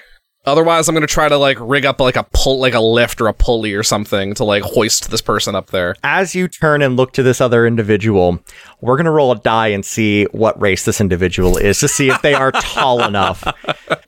Otherwise, 0.48 0.88
I'm 0.88 0.96
gonna 0.96 1.06
try 1.08 1.28
to 1.30 1.38
like 1.38 1.58
rig 1.60 1.86
up 1.86 2.00
like 2.02 2.16
a 2.16 2.24
pull, 2.34 2.60
like 2.60 2.74
a 2.74 2.80
lift 2.80 3.20
or 3.22 3.28
a 3.28 3.34
pulley 3.34 3.74
or 3.74 3.84
something 3.84 4.34
to 4.36 4.44
like 4.44 4.64
hoist 4.64 5.12
this 5.12 5.22
person 5.22 5.54
up 5.56 5.72
there. 5.72 5.94
As 6.04 6.34
you 6.34 6.48
turn 6.48 6.82
and 6.82 6.96
look 6.96 7.12
to 7.14 7.22
this 7.22 7.42
other 7.42 7.68
individual, 7.68 8.40
we're 8.82 8.96
going 8.96 9.06
to 9.06 9.12
roll 9.12 9.32
a 9.34 9.40
die 9.40 9.68
and 9.68 9.84
see 9.86 10.24
what 10.32 10.60
race 10.60 10.86
this 10.86 11.02
individual 11.02 11.58
is 11.58 11.80
to 11.82 11.88
see 11.90 12.10
if 12.10 12.22
they 12.22 12.34
are 12.34 12.52
tall 12.54 13.04
enough. 13.04 13.44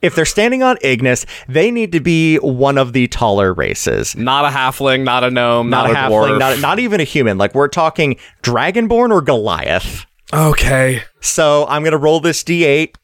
If 0.02 0.15
they're 0.15 0.23
standing 0.23 0.63
on 0.63 0.78
Ignis, 0.82 1.25
they 1.49 1.71
need 1.71 1.91
to 1.91 1.99
be 1.99 2.38
one 2.38 2.78
of 2.78 2.93
the 2.93 3.10
taller 3.10 3.54
races. 3.54 4.15
Not 4.15 4.45
a 4.45 4.47
halfling, 4.47 5.04
not 5.04 5.25
a 5.25 5.30
gnome, 5.30 5.69
Not, 5.69 5.88
not, 5.88 5.89
a 5.89 5.91
a, 5.91 5.95
halfling, 6.10 6.30
dwarf. 6.38 6.39
not, 6.39 6.60
not 6.62 6.80
even 6.80 7.02
a 7.02 7.04
human. 7.04 7.38
Like 7.38 7.54
we're 7.54 7.67
talking 7.67 8.15
Dragonborn 8.41 9.12
or 9.12 9.21
Goliath. 9.21 10.06
okay, 10.34 11.02
So 11.19 11.65
I'm 11.67 11.82
going 11.82 11.91
to 11.91 11.97
roll 11.97 12.21
this 12.21 12.45
d8 12.45 12.95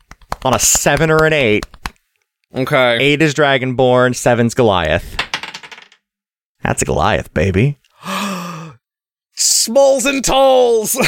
on 0.45 0.53
a 0.53 0.59
7 0.59 1.11
or 1.11 1.25
an 1.25 1.33
8. 1.33 1.65
Okay. 2.55 2.97
8 2.97 3.21
is 3.21 3.33
Dragonborn, 3.33 4.15
seven's 4.15 4.53
Goliath. 4.53 5.17
That's 6.63 6.81
a 6.81 6.85
Goliath, 6.85 7.33
baby. 7.33 7.77
Smalls 9.33 10.05
and 10.05 10.23
tolls. 10.23 10.93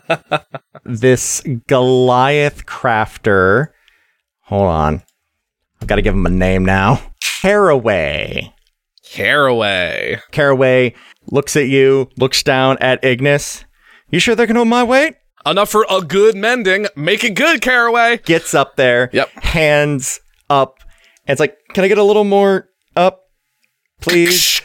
this 0.84 1.42
Goliath 1.68 2.66
crafter. 2.66 3.68
Hold 4.42 4.68
on. 4.68 5.02
I've 5.80 5.88
got 5.88 5.96
to 5.96 6.02
give 6.02 6.14
him 6.14 6.26
a 6.26 6.30
name 6.30 6.64
now. 6.64 7.00
Caraway. 7.40 8.52
Caraway. 9.04 10.20
Caraway 10.30 10.94
looks 11.30 11.56
at 11.56 11.68
you, 11.68 12.08
looks 12.16 12.42
down 12.42 12.78
at 12.80 13.04
Ignis. 13.04 13.64
You 14.10 14.18
sure 14.18 14.34
they 14.34 14.46
can 14.46 14.56
hold 14.56 14.68
my 14.68 14.84
weight? 14.84 15.16
Enough 15.44 15.68
for 15.70 15.86
a 15.90 16.00
good 16.00 16.36
mending. 16.36 16.86
Make 16.96 17.24
it 17.24 17.34
good, 17.34 17.60
Caraway. 17.60 18.18
Gets 18.18 18.54
up 18.54 18.76
there, 18.76 19.10
Yep. 19.12 19.28
hands 19.42 20.20
up, 20.48 20.78
and 21.26 21.32
it's 21.34 21.40
like, 21.40 21.56
can 21.74 21.84
I 21.84 21.88
get 21.88 21.98
a 21.98 22.02
little 22.04 22.24
more 22.24 22.68
up, 22.96 23.22
please? 24.00 24.60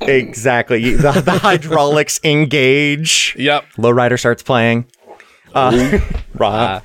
exactly. 0.00 0.94
The, 0.94 1.12
the 1.20 1.38
hydraulics 1.38 2.20
engage. 2.24 3.34
Yep. 3.38 3.64
Lowrider 3.76 4.18
starts 4.18 4.42
playing. 4.42 4.86
Uh, 5.54 5.98
Rob. 6.34 6.82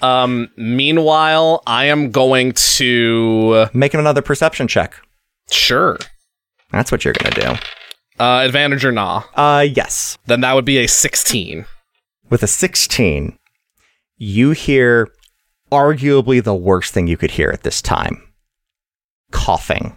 Um. 0.00 0.48
Meanwhile, 0.56 1.62
I 1.66 1.86
am 1.86 2.10
going 2.10 2.52
to. 2.52 3.66
Making 3.72 4.00
another 4.00 4.22
perception 4.22 4.68
check. 4.68 4.94
Sure. 5.50 5.98
That's 6.70 6.92
what 6.92 7.04
you're 7.04 7.14
going 7.14 7.32
to 7.34 7.40
do. 7.40 7.54
Uh, 8.18 8.42
advantage 8.44 8.84
or 8.84 8.92
nah? 8.92 9.22
Uh, 9.34 9.66
yes. 9.68 10.18
Then 10.26 10.42
that 10.42 10.54
would 10.54 10.64
be 10.64 10.78
a 10.78 10.86
16. 10.86 11.64
With 12.30 12.42
a 12.42 12.46
16, 12.46 13.38
you 14.16 14.50
hear 14.52 15.08
arguably 15.70 16.42
the 16.42 16.54
worst 16.54 16.92
thing 16.92 17.06
you 17.06 17.16
could 17.16 17.32
hear 17.32 17.50
at 17.50 17.62
this 17.62 17.80
time 17.82 18.22
coughing. 19.32 19.96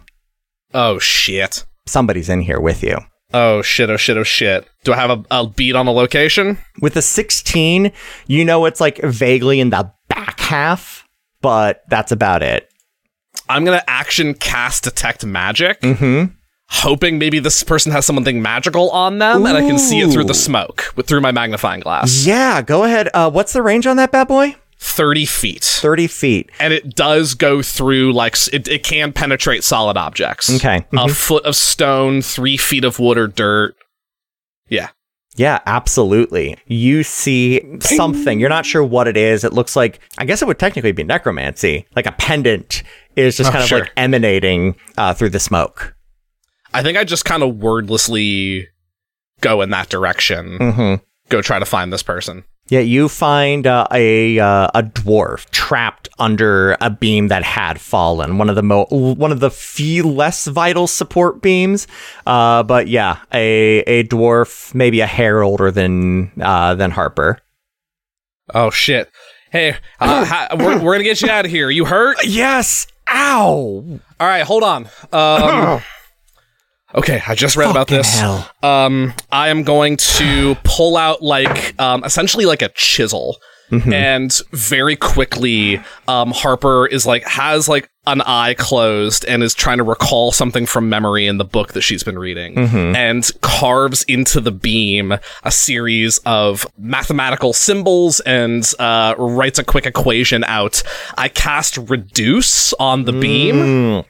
Oh 0.74 0.98
shit. 0.98 1.64
Somebody's 1.86 2.28
in 2.28 2.40
here 2.40 2.58
with 2.60 2.82
you. 2.82 2.98
Oh 3.32 3.62
shit. 3.62 3.90
Oh 3.90 3.96
shit. 3.96 4.16
Oh 4.16 4.24
shit. 4.24 4.68
Do 4.82 4.92
I 4.92 4.96
have 4.96 5.10
a, 5.10 5.24
a 5.30 5.46
beat 5.46 5.76
on 5.76 5.86
the 5.86 5.92
location? 5.92 6.58
With 6.80 6.96
a 6.96 7.02
16, 7.02 7.92
you 8.26 8.44
know 8.44 8.64
it's 8.64 8.80
like 8.80 8.98
vaguely 9.02 9.60
in 9.60 9.70
the 9.70 9.92
back 10.08 10.40
half, 10.40 11.06
but 11.40 11.82
that's 11.88 12.10
about 12.12 12.42
it. 12.42 12.68
I'm 13.48 13.64
gonna 13.64 13.84
action 13.86 14.34
cast 14.34 14.84
detect 14.84 15.24
magic. 15.24 15.80
Mm-hmm. 15.82 16.32
Hoping 16.68 17.18
maybe 17.18 17.38
this 17.38 17.62
person 17.62 17.92
has 17.92 18.04
something 18.06 18.42
magical 18.42 18.90
on 18.90 19.18
them 19.18 19.46
and 19.46 19.56
I 19.56 19.60
can 19.62 19.78
see 19.78 20.00
it 20.00 20.10
through 20.12 20.24
the 20.24 20.34
smoke 20.34 20.92
with 20.96 21.06
through 21.06 21.20
my 21.20 21.30
magnifying 21.32 21.80
glass. 21.80 22.26
Yeah, 22.26 22.62
go 22.62 22.84
ahead. 22.84 23.08
Uh, 23.14 23.30
what's 23.30 23.52
the 23.52 23.62
range 23.62 23.86
on 23.86 23.96
that 23.96 24.10
bad 24.12 24.28
boy? 24.28 24.56
30 24.78 25.24
feet. 25.26 25.64
30 25.64 26.06
feet. 26.06 26.50
And 26.60 26.72
it 26.72 26.94
does 26.94 27.34
go 27.34 27.62
through, 27.62 28.12
like, 28.12 28.36
it, 28.52 28.68
it 28.68 28.82
can 28.82 29.12
penetrate 29.12 29.64
solid 29.64 29.96
objects. 29.96 30.54
Okay. 30.56 30.86
A 30.96 31.08
foot 31.08 31.44
of 31.44 31.56
stone, 31.56 32.20
three 32.20 32.56
feet 32.58 32.84
of 32.84 32.98
wood 32.98 33.16
or 33.16 33.26
dirt. 33.26 33.74
Yeah. 34.68 34.88
Yeah, 35.34 35.60
absolutely. 35.66 36.56
You 36.66 37.02
see 37.04 37.78
something. 37.80 38.38
You're 38.38 38.48
not 38.50 38.66
sure 38.66 38.84
what 38.84 39.08
it 39.08 39.16
is. 39.16 39.44
It 39.44 39.52
looks 39.52 39.76
like, 39.76 40.00
I 40.18 40.24
guess 40.24 40.40
it 40.42 40.46
would 40.48 40.58
technically 40.58 40.92
be 40.92 41.04
necromancy. 41.04 41.86
Like 41.96 42.06
a 42.06 42.12
pendant 42.12 42.82
is 43.16 43.36
just 43.36 43.48
Oh, 43.48 43.52
kind 43.52 43.62
of 43.62 43.68
sure. 43.68 43.80
like 43.80 43.92
emanating 43.96 44.76
uh, 44.98 45.14
through 45.14 45.30
the 45.30 45.40
smoke. 45.40 45.94
I 46.76 46.82
think 46.82 46.98
I 46.98 47.04
just 47.04 47.24
kind 47.24 47.42
of 47.42 47.54
wordlessly 47.56 48.66
go 49.40 49.62
in 49.62 49.70
that 49.70 49.88
direction. 49.88 50.58
Mm-hmm. 50.58 51.04
Go 51.30 51.42
try 51.42 51.58
to 51.58 51.64
find 51.64 51.92
this 51.92 52.02
person. 52.02 52.44
Yeah, 52.68 52.80
you 52.80 53.08
find 53.08 53.66
uh, 53.66 53.86
a 53.92 54.38
uh, 54.40 54.68
a 54.74 54.82
dwarf 54.82 55.48
trapped 55.50 56.08
under 56.18 56.76
a 56.80 56.90
beam 56.90 57.28
that 57.28 57.44
had 57.44 57.80
fallen. 57.80 58.38
One 58.38 58.50
of 58.50 58.56
the 58.56 58.62
mo- 58.62 58.86
one 58.90 59.30
of 59.30 59.38
the 59.40 59.50
few 59.50 60.02
less 60.08 60.46
vital 60.48 60.86
support 60.88 61.40
beams. 61.40 61.86
Uh, 62.26 62.64
but 62.64 62.88
yeah, 62.88 63.20
a 63.32 63.78
a 63.86 64.04
dwarf, 64.04 64.74
maybe 64.74 65.00
a 65.00 65.06
hair 65.06 65.42
older 65.42 65.70
than 65.70 66.32
uh, 66.42 66.74
than 66.74 66.90
Harper. 66.90 67.38
Oh, 68.52 68.70
shit. 68.70 69.10
Hey, 69.50 69.76
uh, 70.00 70.24
ha- 70.26 70.48
we're, 70.58 70.78
we're 70.80 70.94
gonna 70.94 71.04
get 71.04 71.22
you 71.22 71.30
out 71.30 71.44
of 71.44 71.50
here. 71.50 71.70
You 71.70 71.84
hurt? 71.84 72.18
Yes. 72.24 72.88
Ow. 73.08 74.00
All 74.20 74.26
right, 74.26 74.42
hold 74.42 74.64
on. 74.64 74.88
Um, 75.12 75.82
okay, 76.96 77.22
I 77.26 77.34
just 77.34 77.56
read 77.56 77.70
about 77.70 77.88
this. 77.88 78.18
hell. 78.18 78.48
Um, 78.62 79.12
I 79.30 79.48
am 79.48 79.62
going 79.62 79.96
to 79.98 80.56
pull 80.64 80.96
out 80.96 81.22
like 81.22 81.78
um, 81.80 82.04
essentially 82.04 82.46
like 82.46 82.62
a 82.62 82.68
chisel. 82.70 83.36
Mm-hmm. 83.70 83.92
And 83.92 84.40
very 84.52 84.94
quickly, 84.94 85.80
um, 86.06 86.30
Harper 86.30 86.86
is 86.86 87.04
like 87.04 87.24
has 87.26 87.66
like 87.68 87.90
an 88.06 88.20
eye 88.20 88.54
closed 88.56 89.24
and 89.24 89.42
is 89.42 89.54
trying 89.54 89.78
to 89.78 89.82
recall 89.82 90.30
something 90.30 90.66
from 90.66 90.88
memory 90.88 91.26
in 91.26 91.38
the 91.38 91.44
book 91.44 91.72
that 91.72 91.80
she's 91.80 92.04
been 92.04 92.16
reading, 92.16 92.54
Mm-hmm. 92.54 92.94
and 92.94 93.28
carves 93.40 94.04
into 94.04 94.40
the 94.40 94.52
beam 94.52 95.14
a 95.42 95.50
series 95.50 96.18
of 96.18 96.64
mathematical 96.78 97.52
symbols 97.52 98.20
and 98.20 98.70
uh, 98.78 99.16
writes 99.18 99.58
a 99.58 99.64
quick 99.64 99.84
equation 99.84 100.44
out. 100.44 100.84
I 101.18 101.28
cast 101.28 101.76
reduce 101.76 102.72
on 102.74 103.02
the 103.04 103.12
beam. 103.14 104.04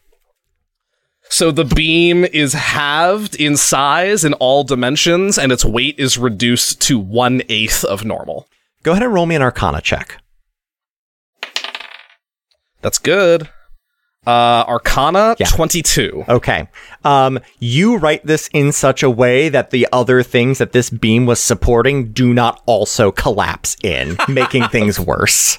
So 1.29 1.51
the 1.51 1.65
beam 1.65 2.25
is 2.25 2.53
halved 2.53 3.35
in 3.35 3.57
size 3.57 4.25
in 4.25 4.33
all 4.35 4.65
dimensions, 4.65 5.39
and 5.39 5.53
its 5.53 5.65
weight 5.65 5.99
is 5.99 6.17
reduced 6.19 6.81
to 6.83 6.99
one 6.99 7.43
eighth 7.49 7.85
of 7.85 8.05
normal. 8.05 8.49
Go 8.83 8.93
ahead 8.93 9.03
and 9.03 9.13
roll 9.13 9.27
me 9.27 9.35
an 9.35 9.43
Arcana 9.43 9.81
check. 9.81 10.23
That's 12.83 12.99
good. 12.99 13.49
Uh, 14.27 14.65
Arcana 14.67 15.37
Yeah. 15.39 15.47
22. 15.47 16.25
Okay. 16.29 16.69
Um, 17.05 17.39
you 17.61 17.97
write 17.97 18.27
this 18.27 18.49
in 18.53 18.73
such 18.73 19.03
a 19.03 19.11
way 19.11 19.49
that 19.49 19.71
the 19.71 19.87
other 19.93 20.23
things 20.23 20.59
that 20.59 20.73
this 20.73 20.91
beam 20.91 21.27
was 21.27 21.41
supporting 21.41 22.13
do 22.13 22.35
not 22.35 22.61
also 22.67 23.13
collapse 23.13 23.77
in, 23.83 24.17
making 24.29 24.65
things 24.69 24.99
worse. 24.99 25.59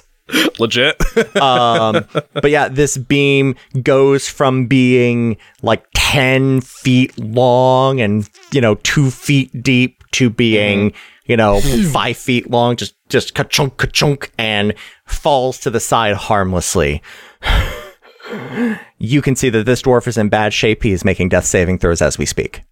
Legit. 0.58 0.96
Um, 1.38 2.04
but 2.32 2.50
yeah, 2.50 2.68
this 2.68 2.96
beam 2.96 3.54
goes 3.82 4.28
from 4.28 4.66
being 4.66 5.36
like 5.62 5.84
10 5.94 6.60
feet 6.62 7.16
long 7.18 8.00
and, 8.00 8.28
you 8.50 8.60
know, 8.60 8.76
two 8.76 9.10
feet 9.10 9.62
deep 9.62 10.02
to 10.12 10.30
being, 10.30 10.92
you 11.26 11.36
know, 11.36 11.60
five 11.92 12.16
feet 12.16 12.50
long, 12.50 12.76
just, 12.76 12.94
just 13.08 13.34
ka-chunk, 13.34 13.76
ka-chunk, 13.76 14.32
and 14.38 14.74
falls 15.06 15.58
to 15.60 15.70
the 15.70 15.80
side 15.80 16.14
harmlessly. 16.16 17.02
you 18.98 19.22
can 19.22 19.36
see 19.36 19.50
that 19.50 19.66
this 19.66 19.82
dwarf 19.82 20.06
is 20.06 20.18
in 20.18 20.28
bad 20.28 20.52
shape. 20.52 20.82
He 20.82 20.92
is 20.92 21.04
making 21.04 21.28
death 21.28 21.46
saving 21.46 21.78
throws 21.78 22.02
as 22.02 22.18
we 22.18 22.26
speak. 22.26 22.62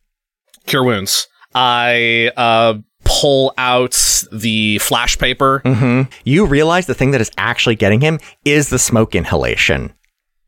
Cure 0.66 0.84
wounds. 0.84 1.28
I 1.54 2.32
uh, 2.36 2.74
pull 3.20 3.54
out 3.58 4.24
the 4.30 4.78
flash 4.78 5.18
paper. 5.18 5.62
Mm-hmm. 5.64 6.10
You 6.24 6.46
realize 6.46 6.86
the 6.86 6.94
thing 6.94 7.12
that 7.12 7.20
is 7.20 7.30
actually 7.38 7.76
getting 7.76 8.00
him 8.00 8.18
is 8.44 8.68
the 8.68 8.78
smoke 8.78 9.14
inhalation. 9.14 9.92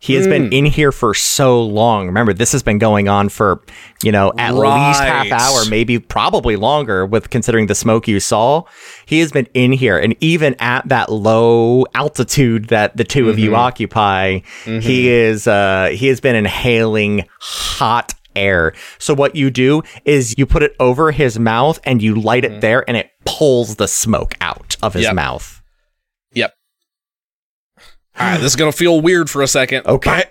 He 0.01 0.15
has 0.15 0.29
been 0.29 0.47
hmm. 0.47 0.53
in 0.53 0.65
here 0.67 0.93
for 0.93 1.13
so 1.13 1.61
long. 1.61 2.07
Remember, 2.07 2.33
this 2.33 2.53
has 2.53 2.63
been 2.63 2.79
going 2.79 3.09
on 3.09 3.29
for, 3.29 3.65
you 4.01 4.13
know, 4.13 4.33
at 4.39 4.55
least 4.55 5.01
half 5.01 5.33
hour, 5.33 5.69
maybe 5.69 5.99
probably 5.99 6.55
longer 6.55 7.05
with 7.05 7.31
considering 7.31 7.67
the 7.67 7.75
smoke 7.75 8.07
you 8.07 8.21
saw. 8.21 8.63
He 9.07 9.19
has 9.19 9.33
been 9.33 9.49
in 9.55 9.73
here. 9.73 9.99
And 9.99 10.15
even 10.21 10.55
at 10.61 10.89
that 10.89 11.11
low 11.11 11.85
altitude 11.95 12.67
that 12.67 12.97
the 12.97 13.03
2 13.03 13.29
of 13.29 13.41
you 13.41 13.51
mm-hmm. 13.51 13.59
occupy, 13.59 14.33
he 14.65 14.71
mm-hmm. 14.71 14.89
is, 14.89 15.49
uh, 15.49 15.89
he 15.93 16.07
has 16.07 16.21
been 16.21 16.37
inhaling 16.37 17.29
hot 17.41 18.15
air. 18.39 18.73
So 18.99 19.15
what 19.15 19.35
you 19.37 19.51
do 19.51 19.83
is 20.05 20.35
you 20.39 20.47
put 20.47 20.63
it 20.63 20.75
over 20.81 21.11
his 21.11 21.39
mouth 21.39 21.81
and 21.85 22.03
you 22.03 22.15
light 22.15 22.45
it 22.45 22.53
mm-hmm. 22.53 22.61
there 22.61 22.85
and 22.89 22.97
it 22.97 23.11
pulls 23.25 23.77
the 23.77 23.89
smoke 23.89 24.35
out 24.41 24.77
of 24.83 24.95
his 24.95 25.05
Yep. 25.05 25.15
mouth. 25.15 25.63
Yep. 26.33 26.55
All 28.19 28.27
right, 28.27 28.37
this 28.39 28.53
is 28.53 28.57
going 28.57 28.71
to 28.71 28.77
feel 28.77 29.01
weird 29.01 29.31
for 29.31 29.43
a 29.43 29.47
second. 29.47 29.87
Okay. 29.87 30.25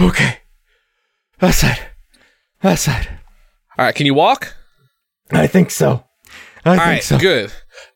okay. 0.00 0.38
That's 1.38 1.64
it. 1.64 1.80
That's 2.60 2.86
it. 2.86 3.08
All 3.76 3.84
right, 3.84 3.94
can 3.94 4.06
you 4.06 4.14
walk? 4.14 4.54
I 5.32 5.46
think 5.46 5.70
so. 5.70 6.04
I 6.64 6.70
All 6.70 6.76
think 6.76 6.86
right, 6.86 7.02
so. 7.02 7.18
good. 7.18 7.52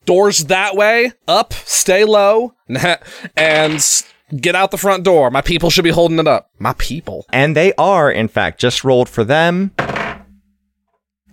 Doors 0.07 0.38
that 0.46 0.74
way, 0.74 1.12
up, 1.29 1.52
stay 1.52 2.05
low, 2.05 2.55
and 3.37 4.05
get 4.35 4.55
out 4.55 4.71
the 4.71 4.79
front 4.79 5.05
door. 5.05 5.31
My 5.31 5.41
people 5.41 5.71
should 5.71 5.85
be 5.85 5.91
holding 5.91 6.19
it 6.19 6.27
up. 6.27 6.51
My 6.59 6.75
people. 6.75 7.27
And 7.33 7.57
they 7.57 7.73
are, 7.75 8.11
in 8.11 8.29
fact, 8.29 8.61
just 8.61 8.85
rolled 8.85 9.09
for 9.09 9.25
them. 9.25 9.73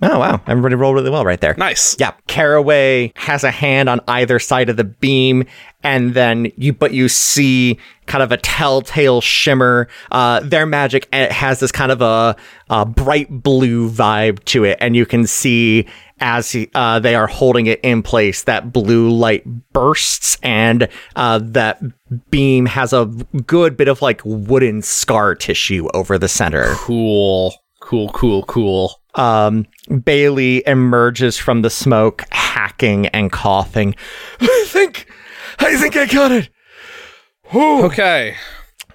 Oh, 0.02 0.20
wow. 0.20 0.42
Everybody 0.48 0.76
rolled 0.76 0.96
really 0.96 1.10
well 1.10 1.24
right 1.24 1.40
there. 1.40 1.56
Nice. 1.58 1.96
Yeah, 1.98 2.12
Caraway 2.28 3.14
has 3.16 3.46
a 3.46 3.52
hand 3.52 3.88
on 3.88 4.02
either 4.08 4.38
side 4.38 4.70
of 4.70 4.76
the 4.76 4.84
beam, 4.84 5.46
and 5.82 6.14
then 6.14 6.52
you, 6.58 6.74
but 6.74 6.94
you 6.94 7.08
see 7.08 7.80
kind 8.06 8.22
of 8.22 8.32
a 8.32 8.38
telltale 8.38 9.22
shimmer. 9.22 9.88
Uh, 10.12 10.42
their 10.42 10.66
magic 10.66 11.08
and 11.14 11.24
it 11.24 11.32
has 11.32 11.62
this 11.62 11.72
kind 11.72 11.90
of 11.90 12.02
a, 12.02 12.36
a 12.70 12.86
bright 12.86 13.30
blue 13.30 13.90
vibe 13.90 14.44
to 14.46 14.66
it, 14.66 14.78
and 14.82 14.94
you 14.96 15.06
can 15.06 15.26
see 15.26 15.88
as 16.24 16.52
he, 16.52 16.72
uh, 16.74 17.00
they 17.00 17.16
are 17.16 17.28
holding 17.28 17.68
it 17.68 17.82
in 17.84 18.02
place, 18.02 18.44
that 18.44 18.72
blue 18.72 19.12
light 19.12 19.44
bursts, 19.74 20.38
and 20.42 20.88
uh, 21.18 21.40
that 21.44 21.82
beam 22.32 22.66
has 22.66 22.94
a 22.94 23.06
good 23.46 23.76
bit 23.76 23.90
of 23.90 24.02
like 24.02 24.22
wooden 24.24 24.82
scar 24.82 25.36
tissue 25.36 25.88
over 25.94 26.18
the 26.18 26.30
center. 26.30 26.74
Cool. 26.76 27.54
Cool, 27.82 28.10
cool, 28.14 28.44
cool. 28.44 29.02
Um, 29.16 29.68
Bailey 30.06 30.64
emerges 30.66 31.38
from 31.38 31.62
the 31.62 31.70
smoke, 31.70 32.24
hacking 32.32 33.08
and 33.08 33.30
coughing. 33.30 33.94
I 34.40 34.66
think, 34.68 35.08
I 35.60 35.76
think 35.76 35.98
I 35.98 36.06
got 36.06 36.32
it. 36.32 36.50
Okay. 37.54 38.36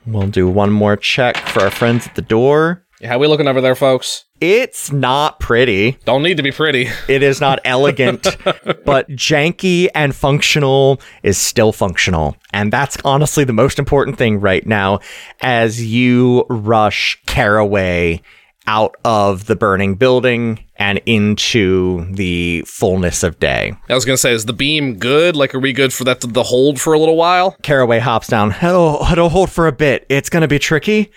We'll 0.06 0.28
do 0.28 0.48
one 0.48 0.72
more 0.72 0.96
check 0.96 1.36
for 1.36 1.60
our 1.60 1.70
friends 1.70 2.06
at 2.06 2.14
the 2.14 2.22
door. 2.22 2.86
How 3.04 3.18
we 3.18 3.26
looking 3.26 3.46
over 3.46 3.60
there, 3.60 3.76
folks? 3.76 4.24
It's 4.40 4.92
not 4.92 5.40
pretty. 5.40 5.98
Don't 6.04 6.22
need 6.22 6.36
to 6.36 6.42
be 6.42 6.52
pretty. 6.52 6.88
It 7.08 7.22
is 7.22 7.40
not 7.40 7.58
elegant, 7.64 8.36
but 8.84 9.08
janky 9.08 9.88
and 9.94 10.14
functional 10.14 11.00
is 11.22 11.38
still 11.38 11.72
functional. 11.72 12.36
And 12.52 12.72
that's 12.72 12.96
honestly 13.04 13.44
the 13.44 13.52
most 13.52 13.78
important 13.78 14.16
thing 14.16 14.40
right 14.40 14.64
now 14.64 15.00
as 15.40 15.84
you 15.84 16.44
rush 16.48 17.20
Caraway 17.26 18.22
out 18.68 18.94
of 19.02 19.46
the 19.46 19.56
burning 19.56 19.94
building 19.94 20.62
and 20.76 21.00
into 21.06 22.04
the 22.12 22.62
fullness 22.66 23.22
of 23.22 23.40
day. 23.40 23.72
I 23.88 23.94
was 23.94 24.04
gonna 24.04 24.18
say, 24.18 24.32
is 24.32 24.44
the 24.44 24.52
beam 24.52 24.98
good? 24.98 25.34
Like, 25.34 25.54
are 25.54 25.58
we 25.58 25.72
good 25.72 25.90
for 25.90 26.04
that 26.04 26.20
to 26.20 26.26
the 26.26 26.42
hold 26.42 26.78
for 26.78 26.92
a 26.92 26.98
little 26.98 27.16
while? 27.16 27.56
Caraway 27.62 27.98
hops 27.98 28.28
down. 28.28 28.54
It'll, 28.62 29.02
it'll 29.10 29.30
hold 29.30 29.50
for 29.50 29.66
a 29.68 29.72
bit. 29.72 30.04
It's 30.10 30.28
gonna 30.28 30.46
be 30.46 30.58
tricky. 30.58 31.10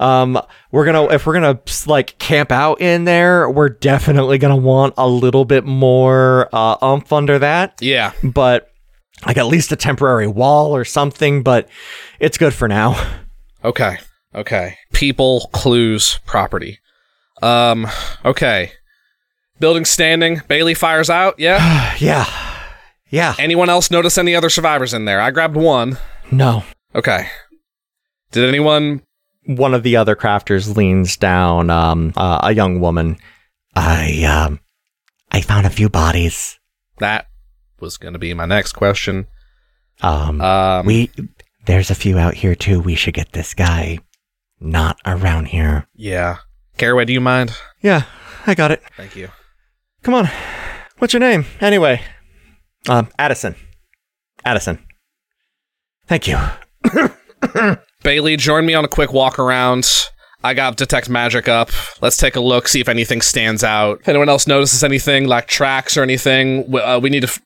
Um, 0.00 0.40
we're 0.72 0.86
gonna 0.86 1.04
if 1.12 1.26
we're 1.26 1.34
gonna 1.34 1.60
like 1.86 2.18
camp 2.18 2.50
out 2.50 2.80
in 2.80 3.04
there, 3.04 3.50
we're 3.50 3.68
definitely 3.68 4.38
gonna 4.38 4.56
want 4.56 4.94
a 4.96 5.06
little 5.06 5.44
bit 5.44 5.64
more 5.66 6.48
uh, 6.54 6.78
umph 6.80 7.12
under 7.12 7.38
that. 7.38 7.74
Yeah. 7.82 8.12
But 8.22 8.70
like 9.26 9.36
at 9.36 9.46
least 9.46 9.72
a 9.72 9.76
temporary 9.76 10.26
wall 10.26 10.74
or 10.74 10.86
something. 10.86 11.42
But 11.42 11.68
it's 12.18 12.38
good 12.38 12.54
for 12.54 12.66
now. 12.66 12.96
Okay. 13.62 13.98
Okay. 14.34 14.78
People, 14.92 15.50
clues, 15.52 16.18
property. 16.26 16.78
Um. 17.44 17.86
Okay. 18.24 18.72
Building 19.60 19.84
standing. 19.84 20.40
Bailey 20.48 20.74
fires 20.74 21.10
out. 21.10 21.38
Yeah. 21.38 21.94
yeah, 21.98 22.26
yeah. 23.10 23.34
Anyone 23.38 23.68
else 23.70 23.90
notice 23.90 24.18
any 24.18 24.34
other 24.34 24.50
survivors 24.50 24.92
in 24.94 25.04
there? 25.04 25.20
I 25.20 25.30
grabbed 25.30 25.56
one. 25.56 25.98
No, 26.32 26.64
Okay. 26.94 27.28
Did 28.32 28.48
anyone 28.48 29.02
one 29.46 29.74
of 29.74 29.82
the 29.82 29.96
other 29.96 30.16
crafters 30.16 30.74
leans 30.74 31.16
down, 31.16 31.68
um, 31.70 32.12
uh, 32.16 32.40
a 32.42 32.52
young 32.52 32.80
woman. 32.80 33.18
I, 33.76 34.24
um, 34.24 34.60
I 35.30 35.42
found 35.42 35.66
a 35.66 35.70
few 35.70 35.88
bodies. 35.90 36.58
That 36.98 37.26
was 37.78 37.98
going 37.98 38.14
to 38.14 38.18
be 38.18 38.32
my 38.32 38.46
next 38.46 38.72
question. 38.72 39.26
Um, 40.00 40.40
Um, 40.40 40.86
we, 40.86 41.10
there's 41.66 41.90
a 41.90 41.94
few 41.94 42.18
out 42.18 42.34
here 42.34 42.54
too. 42.54 42.80
We 42.80 42.94
should 42.94 43.14
get 43.14 43.32
this 43.32 43.52
guy 43.54 43.98
not 44.60 44.98
around 45.04 45.46
here. 45.46 45.86
yeah. 45.94 46.38
Caraway, 46.78 47.04
do 47.04 47.12
you 47.12 47.20
mind? 47.20 47.56
Yeah, 47.82 48.04
I 48.46 48.54
got 48.54 48.70
it. 48.70 48.82
Thank 48.96 49.16
you. 49.16 49.28
Come 50.02 50.14
on. 50.14 50.28
What's 50.98 51.12
your 51.12 51.20
name? 51.20 51.44
Anyway. 51.60 52.02
Um, 52.88 53.08
Addison. 53.18 53.54
Addison. 54.44 54.78
Thank 56.06 56.26
you. 56.28 56.38
Bailey, 58.02 58.36
join 58.36 58.66
me 58.66 58.74
on 58.74 58.84
a 58.84 58.88
quick 58.88 59.12
walk 59.12 59.38
around. 59.38 59.88
I 60.42 60.52
got 60.52 60.76
detect 60.76 61.08
magic 61.08 61.48
up. 61.48 61.70
Let's 62.02 62.18
take 62.18 62.36
a 62.36 62.40
look, 62.40 62.68
see 62.68 62.80
if 62.80 62.88
anything 62.88 63.22
stands 63.22 63.64
out. 63.64 64.00
If 64.00 64.08
anyone 64.08 64.28
else 64.28 64.46
notices 64.46 64.84
anything, 64.84 65.26
like 65.26 65.46
tracks 65.48 65.96
or 65.96 66.02
anything, 66.02 66.70
we, 66.70 66.80
uh, 66.80 66.98
we 67.00 67.08
need 67.08 67.20
to, 67.20 67.28
f- 67.28 67.40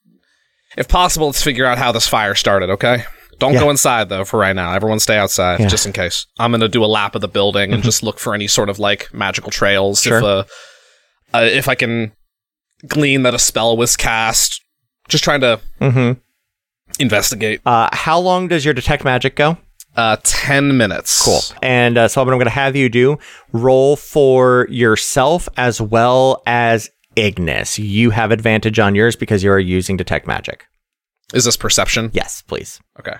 if 0.76 0.88
possible, 0.88 1.28
let's 1.28 1.42
figure 1.42 1.64
out 1.64 1.78
how 1.78 1.92
this 1.92 2.08
fire 2.08 2.34
started. 2.34 2.70
Okay. 2.70 3.04
Don't 3.38 3.52
Yeah. 3.54 3.60
go 3.60 3.70
inside 3.70 4.08
though 4.08 4.24
for 4.24 4.38
right 4.38 4.54
now. 4.56 4.72
Everyone 4.74 4.98
stay 5.00 5.16
outside 5.16 5.60
Yeah. 5.60 5.68
just 5.68 5.86
in 5.86 5.92
case. 5.92 6.26
I'm 6.38 6.50
gonna 6.50 6.68
do 6.68 6.84
a 6.84 6.86
lap 6.86 7.14
of 7.14 7.20
the 7.20 7.28
building 7.28 7.72
and 7.72 7.82
just 7.82 8.02
look 8.02 8.18
for 8.18 8.34
any 8.34 8.46
sort 8.48 8.68
of 8.68 8.78
like 8.78 9.12
magical 9.14 9.50
trails. 9.50 10.00
If 10.00 10.10
Sure. 10.10 10.24
uh, 10.24 10.42
uh, 11.34 11.38
if 11.50 11.68
I 11.68 11.74
can 11.74 12.12
glean 12.86 13.22
that 13.22 13.34
a 13.34 13.38
spell 13.38 13.76
was 13.76 13.96
cast, 13.96 14.60
just 15.08 15.22
trying 15.24 15.40
to 15.42 15.60
Mm-hmm. 15.80 16.18
investigate. 17.00 17.60
Uh, 17.66 17.88
how 17.92 18.18
long 18.18 18.48
does 18.48 18.64
your 18.64 18.74
detect 18.74 19.04
magic 19.04 19.36
go? 19.36 19.58
Uh, 19.96 20.16
ten 20.22 20.76
minutes. 20.76 21.22
Cool. 21.24 21.40
And 21.62 21.98
uh, 21.98 22.08
so 22.08 22.22
what 22.22 22.32
I'm 22.32 22.38
going 22.38 22.44
to 22.46 22.50
have 22.50 22.76
you 22.76 22.88
do, 22.88 23.18
roll 23.52 23.96
for 23.96 24.66
yourself 24.70 25.48
as 25.56 25.80
well 25.80 26.42
as 26.46 26.90
Ignis. 27.16 27.78
You 27.78 28.10
have 28.10 28.30
advantage 28.30 28.78
on 28.78 28.94
yours 28.94 29.16
because 29.16 29.42
you 29.42 29.50
are 29.50 29.58
using 29.58 29.96
detect 29.96 30.26
magic. 30.26 30.66
Is 31.34 31.44
this 31.44 31.56
perception? 31.56 32.10
Yes, 32.12 32.42
please. 32.46 32.80
Okay. 33.00 33.16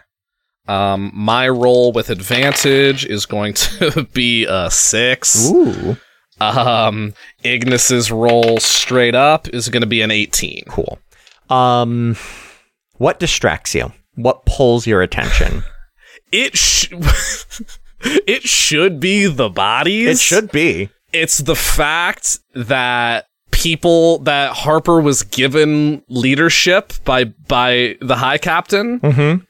Um, 0.68 1.10
my 1.14 1.48
roll 1.48 1.92
with 1.92 2.10
advantage 2.10 3.04
is 3.06 3.26
going 3.26 3.54
to 3.54 4.06
be 4.12 4.44
a 4.48 4.70
six. 4.70 5.50
Ooh. 5.50 5.96
Um, 6.40 7.14
Ignis's 7.42 8.12
roll 8.12 8.58
straight 8.60 9.14
up 9.14 9.48
is 9.48 9.68
going 9.70 9.80
to 9.80 9.88
be 9.88 10.02
an 10.02 10.10
eighteen. 10.10 10.62
Cool. 10.68 10.98
Um, 11.50 12.16
what 12.98 13.18
distracts 13.18 13.74
you? 13.74 13.92
What 14.14 14.44
pulls 14.44 14.86
your 14.86 15.02
attention? 15.02 15.64
It 16.30 16.58
sh- 16.58 16.92
it 18.02 18.42
should 18.42 19.00
be 19.00 19.26
the 19.28 19.48
bodies. 19.48 20.08
it 20.08 20.18
should 20.18 20.52
be. 20.52 20.90
It's 21.14 21.38
the 21.38 21.56
fact 21.56 22.38
that 22.54 23.24
people 23.50 24.18
that 24.20 24.52
Harper 24.52 25.00
was 25.00 25.22
given 25.22 26.02
leadership 26.08 26.92
by 27.06 27.24
by 27.24 27.96
the 28.02 28.16
High 28.16 28.36
Captain. 28.36 29.00
Mm-hmm. 29.00 29.44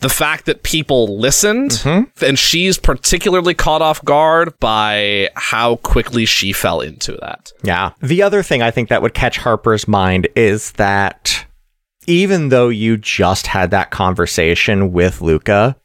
The 0.00 0.08
fact 0.08 0.46
that 0.46 0.62
people 0.62 1.18
listened, 1.18 1.72
Mhm. 1.72 2.06
and 2.22 2.38
she's 2.38 2.78
particularly 2.78 3.54
caught 3.54 3.82
off 3.82 4.04
guard 4.04 4.54
by 4.60 5.28
how 5.34 5.76
quickly 5.76 6.24
she 6.24 6.52
fell 6.52 6.80
into 6.80 7.16
that. 7.20 7.50
Yeah. 7.64 7.90
The 8.00 8.22
other 8.22 8.42
thing 8.44 8.62
I 8.62 8.70
think 8.70 8.88
that 8.90 9.02
would 9.02 9.14
catch 9.14 9.38
Harper's 9.38 9.88
mind 9.88 10.28
is 10.36 10.70
that 10.72 11.46
even 12.06 12.48
though 12.50 12.68
you 12.68 12.96
just 12.96 13.48
had 13.48 13.70
that 13.72 13.90
conversation 13.90 14.92
with 14.92 15.20
Lucca, 15.20 15.76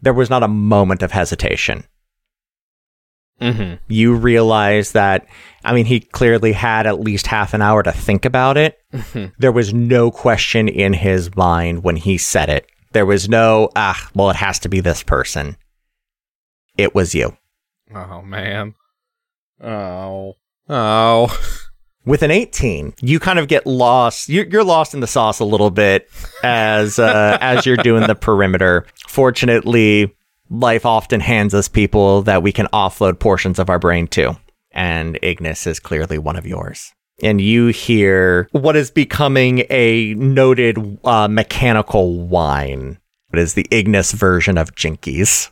there 0.00 0.14
was 0.14 0.30
not 0.30 0.42
a 0.44 0.48
moment 0.48 1.02
of 1.02 1.10
hesitation. 1.10 1.84
Mm-hmm. 3.40 3.74
You 3.88 4.14
realize 4.14 4.92
that, 4.92 5.26
I 5.64 5.74
mean, 5.74 5.86
he 5.86 5.98
clearly 6.00 6.52
had 6.52 6.86
at 6.86 7.00
least 7.00 7.26
half 7.26 7.54
an 7.54 7.62
hour 7.62 7.82
to 7.82 7.90
think 7.90 8.24
about 8.24 8.56
it. 8.56 8.78
There 9.38 9.50
was 9.52 9.74
no 9.74 10.10
question 10.12 10.68
in 10.68 10.92
his 10.92 11.34
mind 11.34 11.82
when 11.82 11.96
he 11.96 12.18
said 12.18 12.48
it. 12.48 12.66
There 12.92 13.06
was 13.06 13.28
no, 13.28 13.70
ah, 13.74 14.10
well, 14.14 14.30
it 14.30 14.36
has 14.36 14.58
to 14.60 14.68
be 14.68 14.80
this 14.80 15.02
person. 15.02 15.56
It 16.76 16.94
was 16.94 17.14
you. 17.14 17.36
Oh 17.94 18.22
man. 18.22 18.74
Oh. 19.62 20.34
Oh. 20.68 21.58
With 22.04 22.22
an 22.22 22.32
18, 22.32 22.94
you 23.00 23.20
kind 23.20 23.38
of 23.38 23.46
get 23.46 23.66
lost. 23.66 24.28
You're, 24.28 24.46
you're 24.46 24.64
lost 24.64 24.92
in 24.92 25.00
the 25.00 25.06
sauce 25.06 25.38
a 25.38 25.44
little 25.44 25.70
bit 25.70 26.10
as 26.42 26.98
uh, 26.98 27.38
as 27.40 27.64
you're 27.64 27.76
doing 27.76 28.06
the 28.06 28.14
perimeter. 28.16 28.86
Fortunately, 29.06 30.12
life 30.50 30.84
often 30.84 31.20
hands 31.20 31.54
us 31.54 31.68
people 31.68 32.22
that 32.22 32.42
we 32.42 32.50
can 32.50 32.66
offload 32.72 33.20
portions 33.20 33.58
of 33.60 33.70
our 33.70 33.78
brain 33.78 34.08
to, 34.08 34.36
and 34.72 35.18
Ignis 35.22 35.66
is 35.66 35.78
clearly 35.78 36.18
one 36.18 36.36
of 36.36 36.46
yours. 36.46 36.92
And 37.22 37.40
you 37.40 37.68
hear 37.68 38.48
what 38.52 38.74
is 38.76 38.90
becoming 38.90 39.64
a 39.70 40.14
noted 40.14 40.98
uh, 41.04 41.28
mechanical 41.28 42.18
whine. 42.26 42.98
It 43.32 43.38
is 43.38 43.54
the 43.54 43.66
Ignis 43.70 44.12
version 44.12 44.58
of 44.58 44.74
Jinkies. 44.74 45.50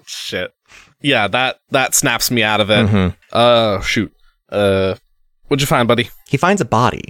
Shit. 0.06 0.52
Yeah, 1.00 1.28
that 1.28 1.58
that 1.70 1.94
snaps 1.94 2.30
me 2.30 2.42
out 2.42 2.60
of 2.60 2.70
it. 2.70 2.86
Mhm. 2.88 3.14
Uh 3.32 3.80
shoot. 3.82 4.12
Uh 4.48 4.96
what'd 5.48 5.60
you 5.60 5.66
find, 5.66 5.86
buddy? 5.86 6.08
He 6.28 6.36
finds 6.36 6.60
a 6.60 6.64
body, 6.64 7.04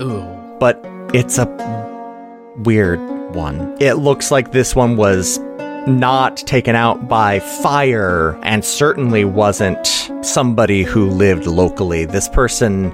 Ooh. 0.00 0.56
but 0.58 0.80
it's 1.12 1.36
a 1.38 1.46
weird 2.58 3.00
one. 3.34 3.76
It 3.80 3.94
looks 3.94 4.30
like 4.30 4.52
this 4.52 4.74
one 4.74 4.96
was 4.96 5.38
not 5.88 6.36
taken 6.38 6.74
out 6.76 7.08
by 7.08 7.40
fire 7.40 8.38
and 8.42 8.64
certainly 8.64 9.24
wasn't 9.24 9.86
somebody 10.22 10.82
who 10.82 11.08
lived 11.08 11.46
locally. 11.46 12.04
This 12.04 12.28
person 12.28 12.92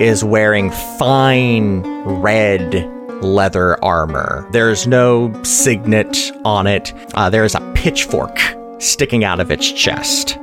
is 0.00 0.22
wearing 0.24 0.70
fine 0.98 1.82
red 2.04 2.84
leather 3.22 3.82
armor. 3.84 4.48
There's 4.52 4.86
no 4.86 5.32
signet 5.42 6.32
on 6.44 6.66
it. 6.66 6.92
Uh, 7.14 7.28
there's 7.28 7.54
a 7.54 7.60
pitchfork 7.74 8.38
sticking 8.78 9.24
out 9.24 9.40
of 9.40 9.50
its 9.50 9.70
chest 9.70 10.38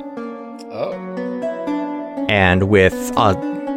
Oh. 0.70 0.92
and 2.28 2.64
with 2.68 2.94
a 3.16 3.34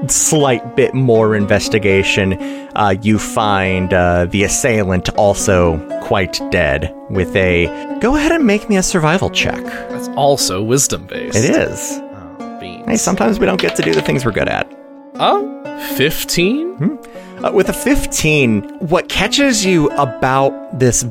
slight 0.08 0.76
bit 0.76 0.94
more 0.94 1.36
investigation, 1.36 2.34
uh, 2.76 2.96
you 3.02 3.20
find 3.20 3.94
uh, 3.94 4.26
the 4.26 4.44
assailant 4.44 5.10
also 5.16 5.78
quite 6.02 6.40
dead. 6.52 6.94
With 7.10 7.36
a 7.36 7.66
go 8.00 8.16
ahead 8.16 8.32
and 8.32 8.46
make 8.46 8.70
me 8.70 8.78
a 8.78 8.84
survival 8.84 9.30
check. 9.30 9.64
That's 9.64 10.08
also 10.10 10.64
wisdom 10.64 11.06
based. 11.08 11.38
It 11.38 11.56
is. 11.56 12.00
Oh. 12.00 12.60
Hey, 12.88 12.98
sometimes 12.98 13.40
we 13.40 13.46
don't 13.46 13.60
get 13.60 13.76
to 13.76 13.82
do 13.82 13.94
the 13.94 14.02
things 14.02 14.26
we're 14.26 14.32
good 14.32 14.50
at. 14.50 14.72
Oh, 15.16 15.62
15? 15.96 17.00
Uh, 17.44 17.52
with 17.54 17.70
a 17.70 17.74
15, 17.74 18.64
what 18.80 19.10
catches 19.10 19.66
you 19.66 19.90
about 19.92 20.80
this 20.80 21.06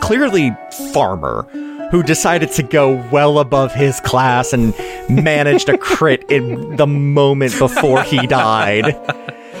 clearly 0.00 0.50
farmer 0.92 1.46
who 1.90 2.02
decided 2.02 2.50
to 2.52 2.62
go 2.62 2.92
well 3.10 3.38
above 3.38 3.72
his 3.74 3.98
class 4.00 4.52
and 4.52 4.74
managed 5.08 5.68
a 5.68 5.76
crit 5.78 6.22
in 6.30 6.76
the 6.76 6.86
moment 6.86 7.58
before 7.58 8.02
he 8.02 8.26
died. 8.26 8.84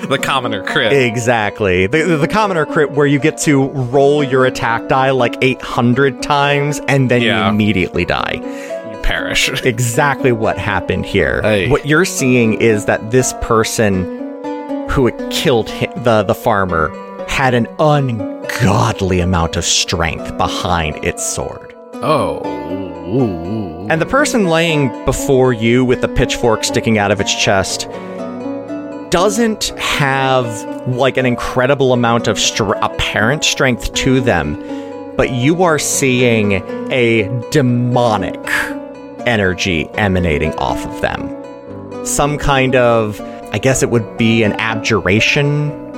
The 0.08 0.18
commoner 0.18 0.62
crit. 0.64 0.92
Exactly. 0.92 1.86
The, 1.86 2.02
the, 2.02 2.16
the 2.18 2.28
commoner 2.28 2.64
crit 2.66 2.92
where 2.92 3.06
you 3.06 3.18
get 3.18 3.36
to 3.38 3.68
roll 3.68 4.24
your 4.24 4.46
attack 4.46 4.88
die 4.88 5.10
like 5.10 5.36
800 5.42 6.22
times 6.22 6.80
and 6.88 7.10
then 7.10 7.20
Yeah. 7.22 7.44
you 7.44 7.50
immediately 7.50 8.04
die. 8.06 8.40
you 8.92 8.98
perish. 9.02 9.48
Exactly 9.64 10.32
what 10.32 10.56
happened 10.56 11.04
here. 11.06 11.42
What 11.68 11.84
you're 11.86 12.04
seeing 12.06 12.54
is 12.60 12.86
that 12.86 13.10
this 13.10 13.34
person 13.42 14.18
who 14.88 15.10
killed 15.30 15.68
hi- 15.68 15.92
the, 15.96 16.22
the 16.22 16.34
farmer 16.34 16.88
had 17.28 17.54
an 17.54 17.66
ungodly 17.78 19.20
amount 19.20 19.56
of 19.56 19.64
strength 19.64 20.36
behind 20.38 20.96
its 21.04 21.24
sword. 21.24 21.69
Oh. 22.02 23.86
And 23.90 24.00
the 24.00 24.06
person 24.06 24.46
laying 24.46 25.04
before 25.04 25.52
you 25.52 25.84
with 25.84 26.00
the 26.00 26.08
pitchfork 26.08 26.64
sticking 26.64 26.96
out 26.96 27.10
of 27.10 27.20
its 27.20 27.34
chest 27.34 27.88
doesn't 29.10 29.70
have 29.78 30.46
like 30.88 31.16
an 31.16 31.26
incredible 31.26 31.92
amount 31.92 32.28
of 32.28 32.38
str- 32.38 32.74
apparent 32.74 33.44
strength 33.44 33.92
to 33.94 34.20
them, 34.20 34.54
but 35.16 35.30
you 35.30 35.62
are 35.64 35.78
seeing 35.78 36.52
a 36.92 37.28
demonic 37.50 38.38
energy 39.26 39.88
emanating 39.94 40.54
off 40.54 40.86
of 40.86 41.00
them. 41.00 42.06
Some 42.06 42.38
kind 42.38 42.76
of, 42.76 43.20
I 43.52 43.58
guess 43.58 43.82
it 43.82 43.90
would 43.90 44.16
be 44.16 44.42
an 44.44 44.52
abjuration. 44.54 45.89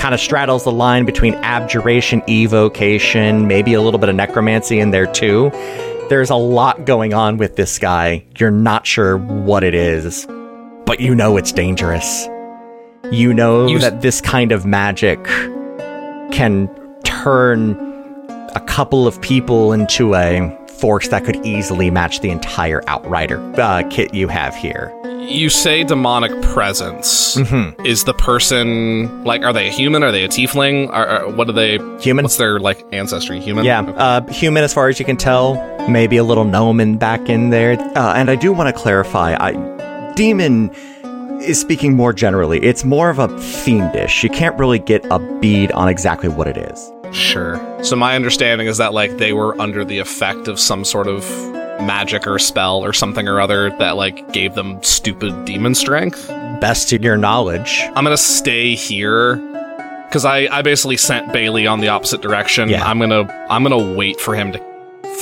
Kind 0.00 0.14
of 0.14 0.20
straddles 0.20 0.64
the 0.64 0.72
line 0.72 1.04
between 1.04 1.34
abjuration, 1.34 2.22
evocation, 2.26 3.46
maybe 3.46 3.74
a 3.74 3.82
little 3.82 4.00
bit 4.00 4.08
of 4.08 4.16
necromancy 4.16 4.80
in 4.80 4.92
there 4.92 5.06
too. 5.06 5.50
There's 6.08 6.30
a 6.30 6.36
lot 6.36 6.86
going 6.86 7.12
on 7.12 7.36
with 7.36 7.56
this 7.56 7.78
guy. 7.78 8.24
You're 8.38 8.50
not 8.50 8.86
sure 8.86 9.18
what 9.18 9.62
it 9.62 9.74
is, 9.74 10.26
but 10.86 11.00
you 11.00 11.14
know 11.14 11.36
it's 11.36 11.52
dangerous. 11.52 12.26
You 13.12 13.34
know 13.34 13.66
You 13.66 13.78
that 13.80 14.00
this 14.00 14.22
kind 14.22 14.52
of 14.52 14.64
magic 14.64 15.22
can 16.32 16.74
turn 17.04 17.72
a 18.54 18.60
couple 18.66 19.06
of 19.06 19.20
people 19.20 19.74
into 19.74 20.14
a 20.14 20.48
force 20.80 21.08
that 21.08 21.24
could 21.24 21.44
easily 21.44 21.90
match 21.90 22.20
the 22.20 22.30
entire 22.30 22.82
Outrider 22.88 23.38
uh, 23.60 23.82
kit 23.90 24.14
you 24.14 24.28
have 24.28 24.54
here. 24.54 24.92
You 25.20 25.50
say 25.50 25.84
demonic 25.84 26.32
presence. 26.42 27.36
Mm-hmm. 27.36 27.84
Is 27.84 28.04
the 28.04 28.14
person 28.14 29.22
like? 29.24 29.42
Are 29.42 29.52
they 29.52 29.68
a 29.68 29.70
human? 29.70 30.02
Are 30.02 30.10
they 30.10 30.24
a 30.24 30.28
tiefling? 30.28 30.88
Are, 30.90 31.06
are 31.06 31.28
what 31.28 31.48
are 31.48 31.52
they? 31.52 31.76
Human? 32.00 32.24
What's 32.24 32.36
their 32.38 32.58
like 32.58 32.84
ancestry? 32.92 33.38
Human? 33.40 33.64
Yeah, 33.64 33.82
Okay. 33.82 33.92
uh, 33.96 34.22
human 34.32 34.64
as 34.64 34.72
far 34.72 34.88
as 34.88 34.98
you 34.98 35.04
can 35.04 35.16
tell. 35.16 35.54
Maybe 35.88 36.16
a 36.16 36.24
little 36.24 36.44
gnomon 36.44 36.96
back 36.96 37.28
in 37.28 37.50
there. 37.50 37.78
Uh, 37.96 38.14
and 38.14 38.30
I 38.30 38.34
do 38.36 38.52
want 38.52 38.74
to 38.74 38.82
clarify, 38.82 39.34
I, 39.38 40.12
demon 40.14 40.70
is 41.42 41.60
speaking 41.60 41.94
more 41.96 42.12
generally. 42.12 42.58
It's 42.62 42.84
more 42.84 43.10
of 43.10 43.18
a 43.18 43.28
fiendish. 43.40 44.22
You 44.24 44.30
can't 44.30 44.58
really 44.58 44.78
get 44.78 45.04
a 45.10 45.18
bead 45.40 45.70
on 45.72 45.88
exactly 45.88 46.28
what 46.28 46.46
it 46.48 46.56
is. 46.56 46.92
Sure. 47.12 47.60
So 47.82 47.96
my 47.96 48.14
understanding 48.16 48.66
is 48.66 48.78
that 48.78 48.92
like 48.92 49.16
they 49.18 49.32
were 49.32 49.60
under 49.60 49.84
the 49.84 49.98
effect 49.98 50.48
of 50.48 50.58
some 50.60 50.84
sort 50.84 51.06
of 51.08 51.24
magic 51.82 52.26
or 52.26 52.38
spell 52.38 52.84
or 52.84 52.92
something 52.92 53.26
or 53.26 53.40
other 53.40 53.70
that 53.78 53.96
like 53.96 54.32
gave 54.32 54.54
them 54.54 54.82
stupid 54.82 55.44
demon 55.44 55.74
strength. 55.74 56.28
Best 56.60 56.88
to 56.90 57.00
your 57.00 57.16
knowledge. 57.16 57.80
I'm 57.94 58.04
gonna 58.04 58.16
stay 58.16 58.74
here 58.74 59.36
because 60.06 60.24
I 60.24 60.46
I 60.50 60.62
basically 60.62 60.96
sent 60.98 61.32
Bailey 61.32 61.66
on 61.66 61.80
the 61.80 61.88
opposite 61.88 62.20
direction. 62.20 62.68
Yeah. 62.68 62.84
I'm 62.84 62.98
gonna 62.98 63.22
I'm 63.48 63.62
gonna 63.62 63.94
wait 63.96 64.20
for 64.20 64.34
him 64.34 64.52
to 64.52 64.60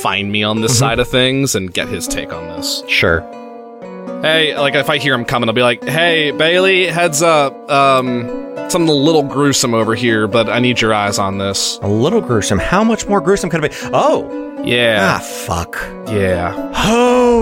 find 0.02 0.30
me 0.30 0.42
on 0.42 0.60
this 0.60 0.72
Mhm. 0.74 0.78
side 0.78 0.98
of 0.98 1.08
things 1.08 1.54
and 1.54 1.72
get 1.72 1.88
his 1.88 2.06
take 2.08 2.32
on 2.32 2.48
this. 2.48 2.82
Sure. 2.88 3.20
Hey, 4.20 4.58
like 4.58 4.74
if 4.74 4.90
I 4.90 4.98
hear 4.98 5.14
him 5.14 5.24
coming, 5.24 5.48
I'll 5.48 5.54
be 5.54 5.62
like, 5.62 5.84
"Hey, 5.84 6.32
Bailey, 6.32 6.86
heads 6.86 7.22
up. 7.22 7.70
Um, 7.70 8.26
something 8.68 8.88
a 8.88 8.92
little 8.92 9.22
gruesome 9.22 9.74
over 9.74 9.94
here, 9.94 10.26
but 10.26 10.48
I 10.48 10.58
need 10.58 10.80
your 10.80 10.92
eyes 10.92 11.18
on 11.20 11.38
this." 11.38 11.78
A 11.82 11.88
little 11.88 12.20
gruesome. 12.20 12.58
How 12.58 12.82
much 12.82 13.06
more 13.06 13.20
gruesome 13.20 13.48
could 13.48 13.62
it 13.64 13.70
be? 13.70 13.76
Oh! 13.92 14.60
Yeah. 14.64 15.18
Ah, 15.20 15.22
fuck. 15.22 15.76
yeah. 16.08 16.52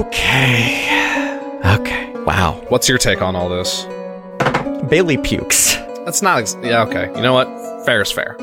Okay. 0.05 1.81
Okay. 1.81 2.13
Wow. 2.25 2.63
What's 2.69 2.89
your 2.91 2.99
take 2.99 3.23
on 3.23 3.35
all 3.35 3.49
this? 3.49 3.85
Bailey 4.91 5.17
pukes. 5.17 5.77
That's 6.05 6.21
not. 6.21 6.41
Ex- 6.41 6.57
yeah, 6.63 6.83
okay. 6.83 7.11
You 7.17 7.23
know 7.23 7.33
what? 7.33 7.49
Fair 7.87 8.03
is 8.03 8.13
fair. 8.13 8.37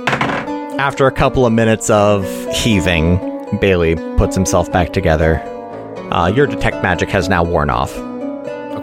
After 0.79 1.05
a 1.05 1.11
couple 1.11 1.45
of 1.45 1.53
minutes 1.53 1.89
of 1.91 2.25
heaving, 2.51 3.19
Bailey 3.61 3.95
puts 4.17 4.35
himself 4.35 4.71
back 4.71 4.91
together. 4.91 5.39
Uh, 6.11 6.27
your 6.35 6.47
detect 6.47 6.81
magic 6.81 7.09
has 7.09 7.29
now 7.29 7.43
worn 7.43 7.69
off. 7.69 7.95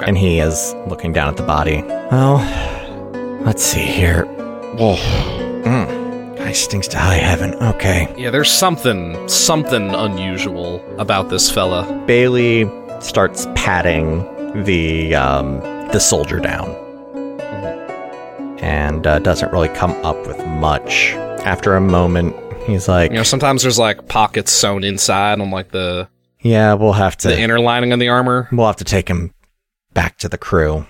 Okay. 0.00 0.08
And 0.08 0.16
he 0.16 0.38
is 0.40 0.74
looking 0.86 1.12
down 1.12 1.28
at 1.28 1.36
the 1.36 1.42
body. 1.42 1.82
Well, 1.82 2.38
let's 3.44 3.62
see 3.62 3.80
here. 3.84 4.24
Whoa. 4.78 4.96
Mm. 5.64 6.36
Guy 6.38 6.52
stinks 6.52 6.88
to 6.88 6.98
high 6.98 7.16
heaven. 7.16 7.52
Okay. 7.56 8.12
Yeah, 8.16 8.30
there's 8.30 8.50
something 8.50 9.28
something 9.28 9.94
unusual 9.94 10.82
about 10.98 11.28
this 11.28 11.50
fella. 11.50 11.84
Bailey 12.06 12.66
starts 13.00 13.46
patting 13.54 14.24
the 14.64 15.14
um, 15.14 15.60
the 15.92 15.98
soldier 15.98 16.40
down, 16.40 16.70
and 18.60 19.06
uh, 19.06 19.18
doesn't 19.18 19.52
really 19.52 19.68
come 19.68 19.92
up 20.04 20.16
with 20.26 20.38
much. 20.46 21.12
After 21.44 21.76
a 21.76 21.80
moment, 21.80 22.34
he's 22.64 22.88
like, 22.88 23.10
You 23.10 23.18
know, 23.18 23.22
sometimes 23.22 23.62
there's 23.62 23.78
like 23.78 24.08
pockets 24.08 24.50
sewn 24.50 24.82
inside 24.82 25.40
on 25.40 25.50
like 25.50 25.70
the 25.72 26.08
"Yeah, 26.40 26.72
we'll 26.74 26.94
have 26.94 27.18
to. 27.18 27.28
the 27.28 27.38
inner 27.38 27.60
lining 27.60 27.92
of 27.92 28.00
the 28.00 28.08
armor. 28.08 28.48
we'll 28.50 28.66
have 28.66 28.76
to 28.76 28.84
take 28.84 29.08
him 29.08 29.32
back 29.94 30.18
to 30.18 30.28
the 30.28 30.38
crew, 30.38 30.86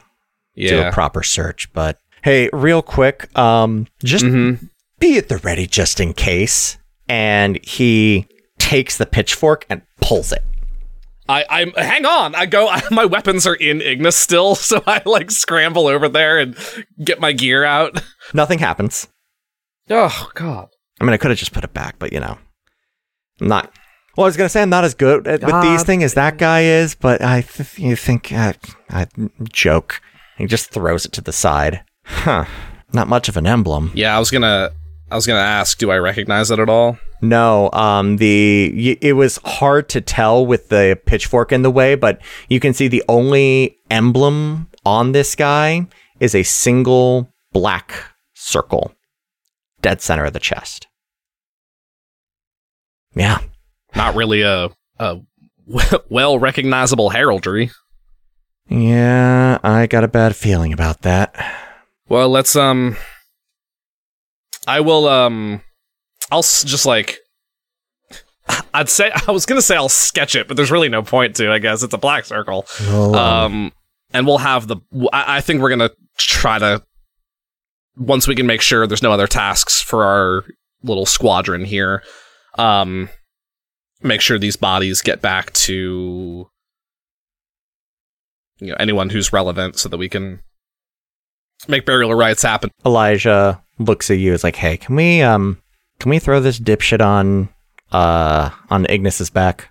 yeah. 0.55 0.69
do 0.71 0.81
a 0.83 0.93
proper 0.93 1.23
search." 1.23 1.73
But 1.73 1.99
hey, 2.23 2.49
real 2.53 2.83
quick, 2.83 3.37
um, 3.39 3.87
just 4.05 4.25
Mm-hmm. 4.25 4.67
be 4.99 5.19
at 5.19 5.29
the 5.29 5.39
ready 5.39 5.67
just 5.67 6.01
in 6.01 6.13
case. 6.15 6.77
And 7.09 7.59
he 7.65 8.29
takes 8.59 8.97
the 8.97 9.07
pitchfork 9.07 9.67
and 9.69 9.83
pulls 10.01 10.31
it. 10.33 10.45
I, 11.29 11.45
I'm 11.51 11.73
hang 11.73 12.07
on. 12.07 12.35
I 12.37 12.47
go. 12.47 12.73
my 12.93 13.05
weapons 13.05 13.47
are 13.49 13.55
in 13.55 13.81
Ignis 13.81 14.15
still, 14.17 14.55
so 14.57 14.83
I 14.87 15.03
like 15.05 15.31
scramble 15.33 15.87
over 15.89 16.09
there 16.09 16.39
and 16.39 16.57
get 17.03 17.19
my 17.21 17.33
gear 17.33 17.65
out. 17.65 18.01
Nothing 18.35 18.61
happens. 18.61 19.09
Oh 19.89 20.31
God. 20.35 20.69
I 21.01 21.05
mean, 21.05 21.15
I 21.15 21.17
could 21.17 21.31
have 21.31 21.39
just 21.39 21.53
put 21.53 21.65
it 21.65 21.73
back, 21.73 21.97
but 21.99 22.13
you 22.13 22.21
know, 22.21 22.39
I'm 23.41 23.49
not. 23.49 23.73
Well, 24.21 24.27
I 24.27 24.29
was 24.29 24.37
gonna 24.37 24.51
say 24.51 24.61
I'm 24.61 24.69
not 24.69 24.85
as 24.85 24.93
good 24.93 25.27
at, 25.27 25.41
with 25.41 25.63
these 25.63 25.79
God. 25.81 25.87
things 25.87 26.05
as 26.05 26.13
that 26.13 26.37
guy 26.37 26.65
is, 26.65 26.95
but 26.95 27.23
I 27.23 27.41
th- 27.41 27.79
you 27.79 27.97
think 27.97 28.31
uh, 28.31 28.53
I 28.91 29.07
joke. 29.51 30.03
He 30.37 30.45
just 30.45 30.71
throws 30.71 31.07
it 31.07 31.13
to 31.13 31.23
the 31.23 31.33
side. 31.33 31.83
Huh. 32.05 32.45
Not 32.93 33.09
much 33.09 33.31
of 33.31 33.39
an 33.39 33.47
emblem. 33.47 33.91
Yeah, 33.95 34.15
I 34.15 34.19
was 34.19 34.31
gonna. 34.31 34.73
I 35.11 35.15
was 35.15 35.27
gonna 35.27 35.41
ask. 35.41 35.79
Do 35.79 35.91
I 35.91 35.97
recognize 35.97 36.51
it 36.51 36.59
at 36.59 36.69
all? 36.69 36.99
No, 37.23 37.71
um, 37.73 38.19
the 38.19 38.71
y- 38.77 38.99
it 39.01 39.15
was 39.15 39.39
hard 39.43 39.89
to 39.89 40.03
tell 40.03 40.45
with 40.45 40.69
the 40.69 41.01
pitchfork 41.07 41.51
in 41.51 41.63
the 41.63 41.71
way, 41.71 41.95
but 41.95 42.21
you 42.51 42.61
can 42.61 42.75
see 42.75 42.89
the 42.89 43.03
only 43.09 43.79
emblem 43.91 44.69
on 44.85 45.13
this 45.13 45.35
guy 45.35 45.87
is 46.21 46.35
a 46.35 46.43
single 46.43 47.33
black 47.53 47.95
circle, 48.35 48.93
dead 49.81 50.03
center 50.03 50.27
of 50.27 50.35
the 50.35 50.41
chest. 50.41 50.89
Yeah, 53.15 53.39
Not 53.95 54.15
really 54.15 54.43
a 54.43 54.71
a 54.99 55.19
well 56.09 56.39
recognizable 56.39 57.11
heraldry. 57.11 57.71
yeah, 58.69 59.59
I 59.63 59.87
got 59.87 60.05
a 60.05 60.09
bad 60.09 60.37
feeling 60.37 60.73
about 60.73 61.03
that. 61.03 61.35
Well, 62.09 62.29
let's 62.29 62.55
um. 62.57 62.97
I 64.67 64.81
will 64.81 65.09
um. 65.09 65.63
I'll 66.31 66.41
s- 66.41 66.65
just 66.65 66.87
like. 66.87 67.19
I'd 68.75 68.89
say 68.89 69.11
I 69.27 69.33
was 69.33 69.47
gonna 69.47 69.63
say 69.63 69.77
I'll 69.77 69.89
sketch 69.89 70.35
it, 70.35 70.49
but 70.49 70.57
there's 70.57 70.71
really 70.71 70.89
no 70.89 71.03
point 71.03 71.37
to. 71.37 71.51
I 71.53 71.59
guess 71.59 71.83
it's 71.83 71.95
a 71.95 71.99
black 71.99 72.25
circle. 72.25 72.67
Well, 72.81 73.15
Um, 73.15 73.73
and 74.13 74.27
we'll 74.27 74.39
have 74.39 74.67
the. 74.69 74.77
I, 75.13 75.37
I 75.39 75.41
think 75.41 75.61
we're 75.63 75.71
gonna 75.71 75.91
try 76.19 76.59
to. 76.59 76.83
Once 77.97 78.27
we 78.29 78.35
can 78.35 78.47
make 78.47 78.61
sure 78.61 78.87
there's 78.87 79.03
no 79.03 79.13
other 79.13 79.27
tasks 79.27 79.81
for 79.83 80.05
our 80.05 80.45
little 80.83 81.05
squadron 81.07 81.65
here, 81.65 82.03
um, 82.57 83.11
make 84.03 84.21
sure 84.21 84.39
these 84.39 84.57
bodies 84.57 85.03
get 85.03 85.21
back 85.21 85.53
to. 85.55 86.49
You 88.59 88.67
know 88.67 88.77
anyone 88.79 89.09
who's 89.09 89.33
relevant, 89.33 89.79
so 89.79 89.89
that 89.89 89.97
we 89.97 90.09
can 90.09 90.41
make 91.67 91.87
burial 91.87 92.15
rites 92.15 92.43
happen. 92.43 92.71
Elijah 92.85 93.63
looks 93.79 94.11
at 94.11 94.19
you. 94.19 94.35
Is 94.35 94.45
like, 94.45 94.57
hey, 94.57 94.77
can 94.77 94.97
we 94.97 95.23
um, 95.23 95.61
can 95.99 96.11
we 96.11 96.19
throw 96.19 96.41
this 96.41 96.59
dipshit 96.59 97.01
on 97.05 97.49
uh 97.93 98.51
on 98.69 98.87
Ignis's 98.87 99.31
back? 99.31 99.71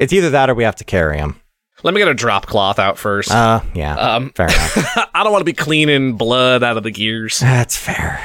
It's 0.00 0.12
either 0.12 0.30
that 0.30 0.50
or 0.50 0.54
we 0.54 0.64
have 0.64 0.76
to 0.76 0.84
carry 0.84 1.18
him. 1.18 1.40
Let 1.82 1.94
me 1.94 2.00
get 2.00 2.08
a 2.08 2.14
drop 2.14 2.46
cloth 2.46 2.78
out 2.78 2.98
first. 2.98 3.30
Uh, 3.30 3.60
yeah, 3.74 3.94
um, 3.96 4.30
fair 4.30 4.46
enough. 4.46 5.10
I 5.14 5.22
don't 5.22 5.32
want 5.32 5.40
to 5.40 5.44
be 5.46 5.52
cleaning 5.52 6.16
blood 6.16 6.62
out 6.62 6.76
of 6.76 6.82
the 6.82 6.90
gears. 6.90 7.38
That's 7.38 7.76
fair. 7.76 8.20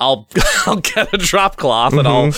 I'll 0.00 0.28
I'll 0.66 0.76
get 0.76 1.12
a 1.12 1.18
drop 1.18 1.56
cloth 1.56 1.92
and 1.94 2.06
I'll 2.08 2.32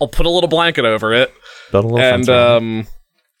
I'll 0.00 0.08
put 0.08 0.26
a 0.26 0.30
little 0.30 0.48
blanket 0.48 0.84
over 0.84 1.12
it 1.12 1.32
Build 1.72 1.84
a 1.84 1.88
little 1.88 2.00
and 2.00 2.26
fence 2.26 2.28
around 2.28 2.40
it. 2.40 2.56
um 2.56 2.86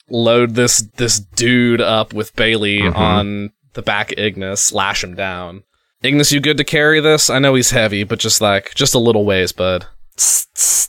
load 0.08 0.54
this 0.54 0.82
this 0.96 1.18
dude 1.20 1.80
up 1.80 2.12
with 2.12 2.34
Bailey 2.36 2.80
Mhm. 2.80 2.96
on 2.96 3.52
the 3.74 3.82
back 3.82 4.12
of 4.12 4.18
Ignis, 4.18 4.72
lash 4.72 5.04
him 5.04 5.14
down. 5.14 5.62
Ignis, 6.02 6.32
you 6.32 6.40
good 6.40 6.56
to 6.56 6.64
carry 6.64 6.98
this? 7.00 7.30
I 7.30 7.38
know 7.38 7.54
he's 7.54 7.70
heavy, 7.70 8.02
but 8.04 8.18
just 8.18 8.40
like 8.40 8.74
just 8.74 8.94
a 8.94 8.98
little 8.98 9.24
ways, 9.24 9.52
bud. 9.52 9.86
Tss, 10.16 10.46
tss, 10.54 10.88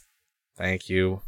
Thank 0.58 0.90
you. 0.90 1.22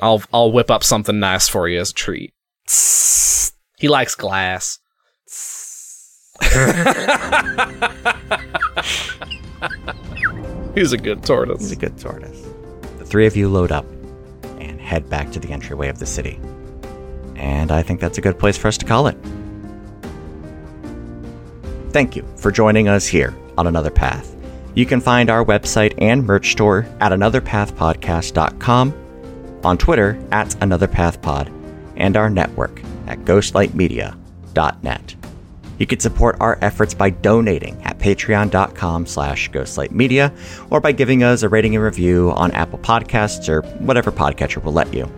I'll 0.00 0.22
I'll 0.32 0.52
whip 0.52 0.70
up 0.70 0.84
something 0.84 1.18
nice 1.18 1.48
for 1.48 1.68
you 1.68 1.80
as 1.80 1.90
a 1.90 1.94
treat. 1.94 2.32
tss, 2.68 3.52
He 3.78 3.88
likes 3.88 4.14
glass. 4.14 4.78
He's 10.74 10.92
a 10.92 10.98
good 10.98 11.22
tortoise. 11.22 11.60
He's 11.60 11.72
a 11.72 11.76
good 11.76 11.98
tortoise. 11.98 12.42
The 12.98 13.04
three 13.04 13.26
of 13.26 13.36
you 13.36 13.48
load 13.48 13.70
up 13.70 13.86
and 14.58 14.80
head 14.80 15.08
back 15.08 15.30
to 15.32 15.40
the 15.40 15.50
entryway 15.52 15.88
of 15.88 15.98
the 15.98 16.06
city. 16.06 16.40
And 17.36 17.70
I 17.70 17.82
think 17.82 18.00
that's 18.00 18.18
a 18.18 18.20
good 18.20 18.38
place 18.38 18.56
for 18.56 18.68
us 18.68 18.78
to 18.78 18.84
call 18.84 19.06
it. 19.06 19.16
Thank 21.90 22.16
you 22.16 22.26
for 22.36 22.50
joining 22.50 22.88
us 22.88 23.06
here 23.06 23.32
on 23.56 23.68
Another 23.68 23.90
Path. 23.90 24.34
You 24.74 24.84
can 24.84 25.00
find 25.00 25.30
our 25.30 25.44
website 25.44 25.94
and 25.98 26.26
merch 26.26 26.50
store 26.50 26.86
at 27.00 27.12
anotherpathpodcast.com, 27.12 28.94
on 29.62 29.78
Twitter 29.78 30.18
at 30.32 30.48
anotherpathpod, 30.48 31.52
and 31.96 32.16
our 32.16 32.28
network 32.28 32.82
at 33.06 33.20
ghostlightmedia.net. 33.20 35.14
You 35.78 35.86
can 35.86 36.00
support 36.00 36.36
our 36.40 36.58
efforts 36.60 36.94
by 36.94 37.10
donating 37.10 37.80
at 37.82 37.98
patreon.com 37.98 39.06
slash 39.06 39.50
ghostlightmedia 39.50 40.32
or 40.70 40.80
by 40.80 40.92
giving 40.92 41.22
us 41.22 41.42
a 41.42 41.48
rating 41.48 41.74
and 41.74 41.84
review 41.84 42.30
on 42.32 42.52
Apple 42.52 42.78
Podcasts 42.78 43.48
or 43.48 43.62
whatever 43.78 44.12
podcatcher 44.12 44.62
will 44.62 44.72
let 44.72 44.92
you. 44.94 45.10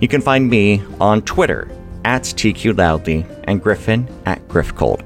You 0.00 0.08
can 0.08 0.20
find 0.20 0.48
me 0.48 0.82
on 1.00 1.22
Twitter 1.22 1.70
at 2.04 2.22
TQLoudly 2.22 3.44
and 3.44 3.62
Griffin 3.62 4.08
at 4.26 4.46
GriffCold. 4.48 5.04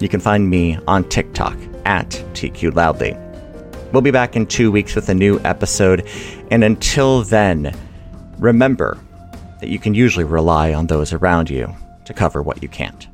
You 0.00 0.08
can 0.08 0.20
find 0.20 0.48
me 0.48 0.78
on 0.86 1.08
TikTok 1.08 1.56
at 1.84 2.10
TQLoudly. 2.32 3.20
We'll 3.92 4.02
be 4.02 4.10
back 4.10 4.36
in 4.36 4.46
two 4.46 4.72
weeks 4.72 4.94
with 4.94 5.08
a 5.08 5.14
new 5.14 5.40
episode. 5.44 6.08
And 6.50 6.64
until 6.64 7.22
then, 7.22 7.74
remember 8.38 8.98
that 9.60 9.68
you 9.68 9.78
can 9.78 9.94
usually 9.94 10.24
rely 10.24 10.74
on 10.74 10.86
those 10.88 11.12
around 11.12 11.48
you 11.48 11.74
to 12.04 12.12
cover 12.12 12.42
what 12.42 12.62
you 12.62 12.68
can't. 12.68 13.06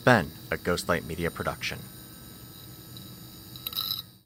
Has 0.00 0.24
been 0.24 0.30
a 0.50 0.56
Ghostlight 0.56 1.06
Media 1.06 1.30
production. 1.30 1.78